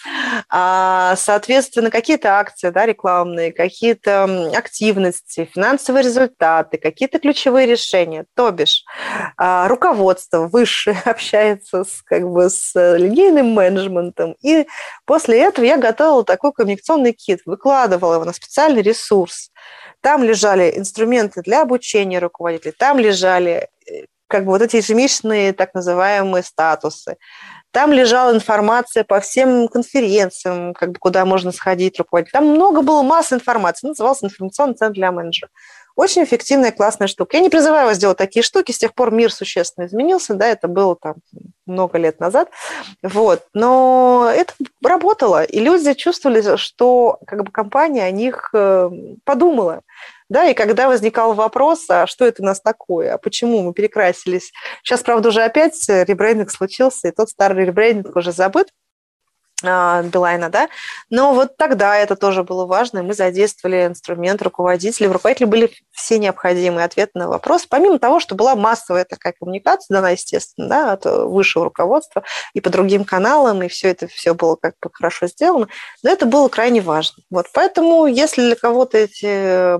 А, 0.49 1.15
соответственно, 1.15 1.91
какие-то 1.91 2.39
акции, 2.39 2.69
да, 2.69 2.85
рекламные, 2.85 3.53
какие-то 3.53 4.49
активности, 4.57 5.47
финансовые 5.53 6.03
результаты, 6.03 6.77
какие-то 6.77 7.19
ключевые 7.19 7.67
решения. 7.67 8.25
То 8.35 8.51
бишь, 8.51 8.83
а, 9.37 9.67
руководство 9.67 10.47
высшее 10.47 10.99
общается 11.05 11.83
с, 11.83 12.01
как 12.01 12.27
бы, 12.27 12.49
с 12.49 12.73
линейным 12.75 13.53
менеджментом. 13.53 14.35
И 14.41 14.67
после 15.05 15.39
этого 15.39 15.63
я 15.63 15.77
готовила 15.77 16.25
такой 16.25 16.51
коммуникационный 16.51 17.13
кит, 17.13 17.41
выкладывала 17.45 17.90
выкладывала 17.97 18.15
его 18.15 18.25
на 18.25 18.33
специальный 18.33 18.81
ресурс. 18.81 19.51
Там 20.01 20.23
лежали 20.23 20.73
инструменты 20.77 21.41
для 21.41 21.61
обучения 21.61 22.19
руководителей, 22.19 22.73
там 22.77 22.99
лежали 22.99 23.69
э, 23.87 24.05
как 24.27 24.45
бы 24.45 24.51
вот 24.51 24.61
эти 24.61 24.77
ежемесячные 24.77 25.53
так 25.53 25.73
называемые 25.73 26.43
статусы. 26.43 27.17
Там 27.71 27.93
лежала 27.93 28.33
информация 28.33 29.03
по 29.03 29.19
всем 29.21 29.67
конференциям, 29.67 30.73
как 30.73 30.91
бы, 30.91 30.99
куда 30.99 31.25
можно 31.25 31.51
сходить, 31.51 31.97
руководить. 31.99 32.31
Там 32.31 32.47
много 32.47 32.81
было 32.81 33.01
массы 33.01 33.35
информации. 33.35 33.87
Назывался 33.87 34.25
информационный 34.25 34.75
центр 34.75 34.95
для 34.95 35.11
менеджера. 35.11 35.49
Очень 35.95 36.23
эффективная, 36.23 36.71
классная 36.71 37.07
штука. 37.07 37.37
Я 37.37 37.43
не 37.43 37.49
призываю 37.49 37.87
вас 37.87 37.97
делать 37.97 38.17
такие 38.17 38.43
штуки, 38.43 38.71
с 38.71 38.77
тех 38.77 38.93
пор 38.93 39.11
мир 39.11 39.31
существенно 39.31 39.85
изменился, 39.85 40.33
да, 40.33 40.47
это 40.47 40.67
было 40.67 40.95
там 40.95 41.15
много 41.65 41.97
лет 41.97 42.19
назад, 42.19 42.49
вот, 43.01 43.43
но 43.53 44.31
это 44.33 44.53
работало, 44.83 45.43
и 45.43 45.59
люди 45.59 45.93
чувствовали, 45.93 46.57
что 46.57 47.19
как 47.25 47.43
бы 47.43 47.51
компания 47.51 48.03
о 48.03 48.11
них 48.11 48.49
э, 48.53 48.89
подумала, 49.23 49.81
да, 50.29 50.45
и 50.45 50.53
когда 50.53 50.87
возникал 50.87 51.33
вопрос, 51.33 51.89
а 51.89 52.07
что 52.07 52.25
это 52.25 52.41
у 52.41 52.45
нас 52.45 52.61
такое, 52.61 53.13
а 53.13 53.17
почему 53.17 53.61
мы 53.61 53.73
перекрасились, 53.73 54.51
сейчас, 54.83 55.01
правда, 55.01 55.29
уже 55.29 55.43
опять 55.43 55.77
ребрендинг 55.87 56.51
случился, 56.51 57.09
и 57.09 57.11
тот 57.11 57.29
старый 57.29 57.65
ребрендинг 57.65 58.15
уже 58.15 58.31
забыт, 58.31 58.69
Билайна, 59.63 60.49
да, 60.49 60.69
но 61.09 61.33
вот 61.33 61.57
тогда 61.57 61.97
это 61.97 62.15
тоже 62.15 62.43
было 62.43 62.65
важно, 62.65 62.99
и 62.99 63.01
мы 63.01 63.13
задействовали 63.13 63.85
инструмент 63.87 64.41
руководителей. 64.41 65.07
В 65.07 65.11
руководителе 65.11 65.47
были 65.47 65.71
все 65.91 66.17
необходимые 66.17 66.85
ответы 66.85 67.11
на 67.15 67.27
вопрос, 67.27 67.65
помимо 67.65 67.99
того, 67.99 68.19
что 68.19 68.35
была 68.35 68.55
массовая 68.55 69.05
такая 69.05 69.33
коммуникация 69.37 69.95
дана, 69.95 70.11
естественно, 70.11 70.67
да, 70.67 70.91
от 70.93 71.05
высшего 71.05 71.65
руководства 71.65 72.23
и 72.53 72.61
по 72.61 72.69
другим 72.69 73.05
каналам, 73.05 73.61
и 73.63 73.67
все 73.67 73.89
это 73.89 74.07
все 74.07 74.33
было 74.33 74.55
как 74.55 74.75
бы 74.81 74.89
хорошо 74.91 75.27
сделано, 75.27 75.67
но 76.03 76.09
это 76.09 76.25
было 76.25 76.47
крайне 76.47 76.81
важно. 76.81 77.23
Вот, 77.29 77.47
поэтому, 77.53 78.05
если 78.05 78.41
для 78.41 78.55
кого-то 78.55 78.97
эти 78.97 79.77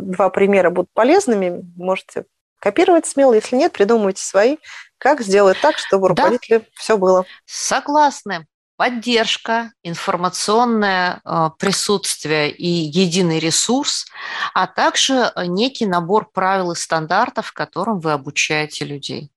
два 0.00 0.28
примера 0.30 0.70
будут 0.70 0.90
полезными, 0.92 1.62
можете 1.76 2.24
копировать 2.60 3.06
смело, 3.06 3.34
если 3.34 3.56
нет, 3.56 3.72
придумывайте 3.72 4.22
свои, 4.22 4.56
как 4.98 5.20
сделать 5.20 5.58
так, 5.60 5.78
чтобы 5.78 6.06
у 6.06 6.08
руководителя 6.08 6.60
да. 6.60 6.64
все 6.74 6.96
было. 6.96 7.24
Согласны 7.46 8.46
поддержка, 8.78 9.72
информационное 9.82 11.20
э, 11.24 11.50
присутствие 11.58 12.52
и 12.52 12.68
единый 12.68 13.40
ресурс, 13.40 14.06
а 14.54 14.68
также 14.68 15.14
э, 15.14 15.46
некий 15.46 15.84
набор 15.84 16.30
правил 16.30 16.70
и 16.70 16.76
стандартов, 16.76 17.52
которым 17.52 17.98
вы 17.98 18.12
обучаете 18.12 18.84
людей. 18.84 19.32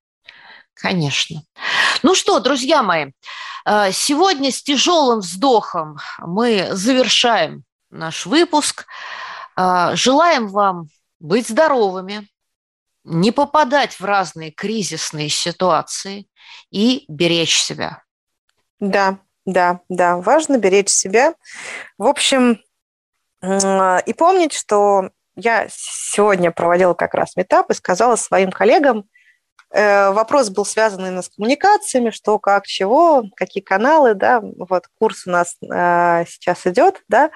Конечно. 0.76 1.42
Ну 2.04 2.14
что, 2.14 2.40
друзья 2.40 2.84
мои, 2.84 3.14
э, 3.66 3.92
сегодня 3.92 4.52
с 4.52 4.62
тяжелым 4.62 5.22
вздохом 5.22 5.98
мы 6.20 6.70
завершаем 6.74 7.64
наш 7.90 8.28
выпуск. 8.28 8.86
Желаем 9.58 10.48
вам 10.48 10.88
быть 11.20 11.50
здоровыми, 11.50 12.30
не 13.04 13.32
попадать 13.32 14.00
в 14.00 14.06
разные 14.06 14.52
кризисные 14.52 15.30
ситуации 15.30 16.30
и 16.70 17.06
беречь 17.10 17.60
себя. 17.60 18.04
Да, 18.80 19.20
да, 19.46 19.80
да, 19.90 20.18
важно 20.18 20.58
беречь 20.58 20.90
себя. 20.90 21.34
В 21.98 22.06
общем, 22.06 22.60
и 23.44 24.14
помнить, 24.14 24.54
что 24.54 25.10
я 25.36 25.68
сегодня 25.70 26.52
проводила 26.52 26.94
как 26.94 27.14
раз 27.14 27.36
метап 27.36 27.72
и 27.72 27.74
сказала 27.74 28.16
своим 28.16 28.52
коллегам, 28.52 29.06
э, 29.72 30.12
вопрос 30.12 30.50
был 30.50 30.64
связан 30.66 31.08
именно 31.08 31.24
с 31.24 31.30
коммуникациями, 31.30 32.12
что, 32.12 32.38
как, 32.38 32.68
чего, 32.68 33.24
какие 33.36 33.64
каналы, 33.64 34.14
да, 34.14 34.42
вот 34.42 34.86
курс 35.00 35.26
у 35.26 35.32
нас 35.32 35.56
э, 35.64 36.26
сейчас 36.28 36.68
идет, 36.68 37.02
да. 37.08 37.32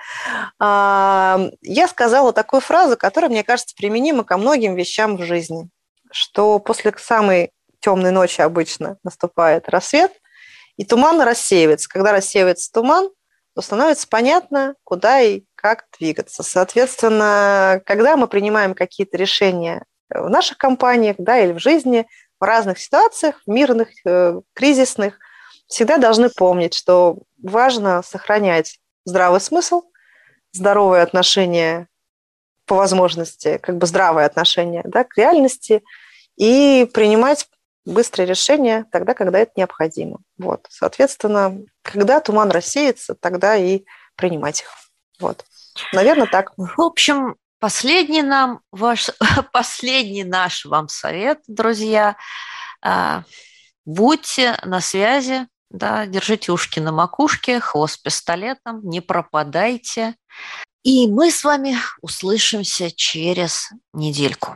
Э, 0.62 1.50
я 1.62 1.88
сказала 1.88 2.34
такую 2.34 2.62
фразу, 2.62 2.98
которая, 2.98 3.32
мне 3.32 3.44
кажется, 3.44 3.76
применима 3.76 4.24
ко 4.24 4.38
многим 4.38 4.76
вещам 4.76 5.18
в 5.18 5.24
жизни, 5.24 5.70
что 6.12 6.60
после 6.60 6.94
самой 6.98 7.52
темной 7.80 8.12
ночи 8.12 8.42
обычно 8.42 8.98
наступает 9.04 9.70
рассвет– 9.70 10.12
и 10.78 10.86
туман 10.86 11.22
рассеивается. 11.22 11.90
Когда 11.90 12.12
рассеивается 12.12 12.72
туман, 12.72 13.10
то 13.56 13.62
становится 13.62 14.08
понятно, 14.08 14.76
куда 14.84 15.22
и 15.22 15.44
как 15.56 15.86
двигаться. 15.98 16.44
Соответственно, 16.44 17.82
когда 17.86 18.18
мы 18.18 18.28
принимаем 18.28 18.74
какие-то 18.74 19.18
решения 19.18 19.86
в 20.10 20.30
наших 20.30 20.58
компаниях 20.58 21.16
да, 21.18 21.40
или 21.40 21.54
в 21.54 21.60
жизни, 21.60 22.06
в 22.40 22.44
разных 22.44 22.80
ситуациях, 22.80 23.42
мирных, 23.48 23.90
э, 24.06 24.42
кризисных, 24.54 25.18
всегда 25.68 25.98
должны 25.98 26.30
помнить, 26.30 26.74
что 26.74 27.20
важно 27.42 28.04
сохранять 28.04 28.80
здравый 29.06 29.40
смысл, 29.40 29.84
здоровое 30.52 31.02
отношение 31.02 31.88
по 32.66 32.76
возможности, 32.76 33.58
как 33.58 33.78
бы 33.78 33.88
здравое 33.88 34.26
отношение 34.26 34.84
да, 34.86 35.04
к 35.04 35.18
реальности 35.18 35.84
и 36.36 36.90
принимать 36.94 37.48
быстрые 37.86 38.28
решения 38.28 38.86
тогда, 38.92 39.14
когда 39.14 39.40
это 39.40 39.52
необходимо. 39.56 40.20
Вот. 40.38 40.66
Соответственно, 40.70 41.60
когда 41.82 42.20
туман 42.20 42.52
рассеется, 42.52 43.16
тогда 43.16 43.56
и 43.56 43.84
принимать 44.16 44.62
их. 44.62 44.68
Вот. 45.20 45.46
Наверное, 45.94 46.28
так. 46.28 46.52
В 46.58 46.82
общем, 46.82 47.36
последний 47.60 48.24
нам 48.24 48.62
ваш, 48.72 49.12
последний 49.54 50.24
наш 50.24 50.66
вам 50.66 50.90
совет, 50.90 51.40
друзья. 51.48 52.18
А, 52.82 53.24
будьте 53.86 54.58
на 54.64 54.82
связи, 54.82 55.48
да, 55.70 56.06
держите 56.06 56.52
ушки 56.52 56.80
на 56.80 56.92
макушке, 56.92 57.60
хвост 57.60 58.02
пистолетом, 58.02 58.82
не 58.84 59.02
пропадайте. 59.02 60.16
И 60.84 61.08
мы 61.08 61.32
с 61.32 61.44
вами 61.44 61.78
услышимся 62.02 62.92
через 62.92 63.72
недельку. 63.94 64.56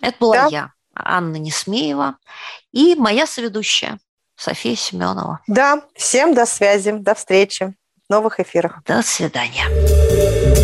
Это 0.00 0.16
была 0.20 0.34
да. 0.34 0.48
я. 0.48 0.73
Анна 0.94 1.36
Несмеева 1.36 2.16
и 2.72 2.94
моя 2.94 3.26
соведущая 3.26 3.98
София 4.36 4.76
Семенова. 4.76 5.40
Да, 5.46 5.82
всем 5.94 6.34
до 6.34 6.46
связи, 6.46 6.92
до 6.92 7.14
встречи 7.14 7.74
в 8.08 8.12
новых 8.12 8.40
эфирах. 8.40 8.82
До 8.84 9.02
свидания. 9.02 10.63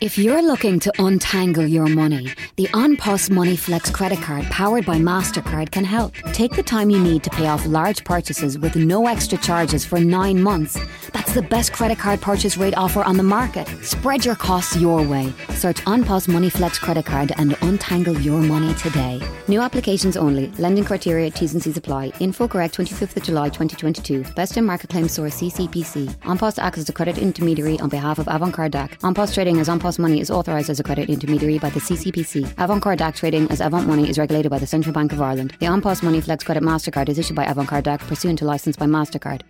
If 0.00 0.18
you're 0.18 0.42
looking 0.42 0.80
to 0.80 0.92
untangle 0.98 1.66
your 1.66 1.86
money, 1.86 2.32
the 2.56 2.66
OnPost 2.68 3.30
Money 3.30 3.54
Flex 3.56 3.90
credit 3.90 4.20
card 4.20 4.44
powered 4.46 4.84
by 4.84 4.96
MasterCard 4.96 5.70
can 5.70 5.84
help. 5.84 6.14
Take 6.32 6.56
the 6.56 6.62
time 6.62 6.90
you 6.90 6.98
need 6.98 7.22
to 7.22 7.30
pay 7.30 7.46
off 7.46 7.64
large 7.66 8.02
purchases 8.04 8.58
with 8.58 8.76
no 8.76 9.06
extra 9.06 9.38
charges 9.38 9.84
for 9.84 10.00
nine 10.00 10.42
months. 10.42 10.78
That's 11.12 11.32
the 11.34 11.42
best 11.42 11.72
credit 11.72 11.98
card 11.98 12.20
purchase 12.20 12.56
rate 12.56 12.76
offer 12.76 13.04
on 13.04 13.16
the 13.16 13.22
market. 13.22 13.68
Spread 13.82 14.24
your 14.24 14.34
costs 14.34 14.76
your 14.76 15.02
way. 15.02 15.32
Search 15.50 15.82
OnPost 15.84 16.28
Money 16.28 16.50
Flex 16.50 16.78
credit 16.78 17.04
card 17.06 17.32
and 17.36 17.56
untangle 17.62 18.18
your 18.20 18.40
money 18.40 18.74
today. 18.74 19.20
New 19.48 19.60
applications 19.60 20.16
only. 20.16 20.48
Lending 20.58 20.84
criteria, 20.84 21.30
T's 21.30 21.52
and 21.52 21.62
C's 21.62 21.76
apply. 21.76 22.12
Info 22.20 22.48
correct 22.48 22.76
25th 22.78 23.16
of 23.16 23.22
July 23.22 23.48
2022. 23.48 24.24
Best 24.34 24.56
in 24.56 24.64
market 24.64 24.90
claim 24.90 25.08
source 25.08 25.40
CCPC. 25.40 26.08
OnPost 26.22 26.58
acts 26.58 26.78
as 26.78 26.88
a 26.88 26.92
credit 26.92 27.18
intermediary 27.18 27.78
on 27.80 27.88
behalf 27.88 28.18
of 28.18 28.26
Avantcard 28.26 28.70
DAC. 28.72 28.98
OnPost 29.00 29.34
trading 29.34 29.58
as 29.58 29.68
OnPost 29.84 29.98
Money 29.98 30.18
is 30.18 30.30
authorised 30.30 30.70
as 30.70 30.80
a 30.80 30.82
credit 30.82 31.10
intermediary 31.10 31.58
by 31.58 31.68
the 31.68 31.78
CCPC. 31.78 32.54
Avantcard 32.54 32.96
DAC 32.96 33.16
trading 33.16 33.50
as 33.50 33.60
Avant 33.60 33.86
Money 33.86 34.08
is 34.08 34.18
regulated 34.18 34.48
by 34.48 34.58
the 34.58 34.66
Central 34.66 34.94
Bank 34.94 35.12
of 35.12 35.20
Ireland. 35.20 35.54
The 35.60 35.66
OnPost 35.66 36.02
Money 36.02 36.22
Flex 36.22 36.42
Credit 36.42 36.62
MasterCard 36.62 37.10
is 37.10 37.18
issued 37.18 37.36
by 37.36 37.44
Avantcard 37.44 37.82
DAC 37.82 37.98
pursuant 37.98 38.38
to 38.38 38.46
license 38.46 38.76
by 38.76 38.86
MasterCard. 38.86 39.42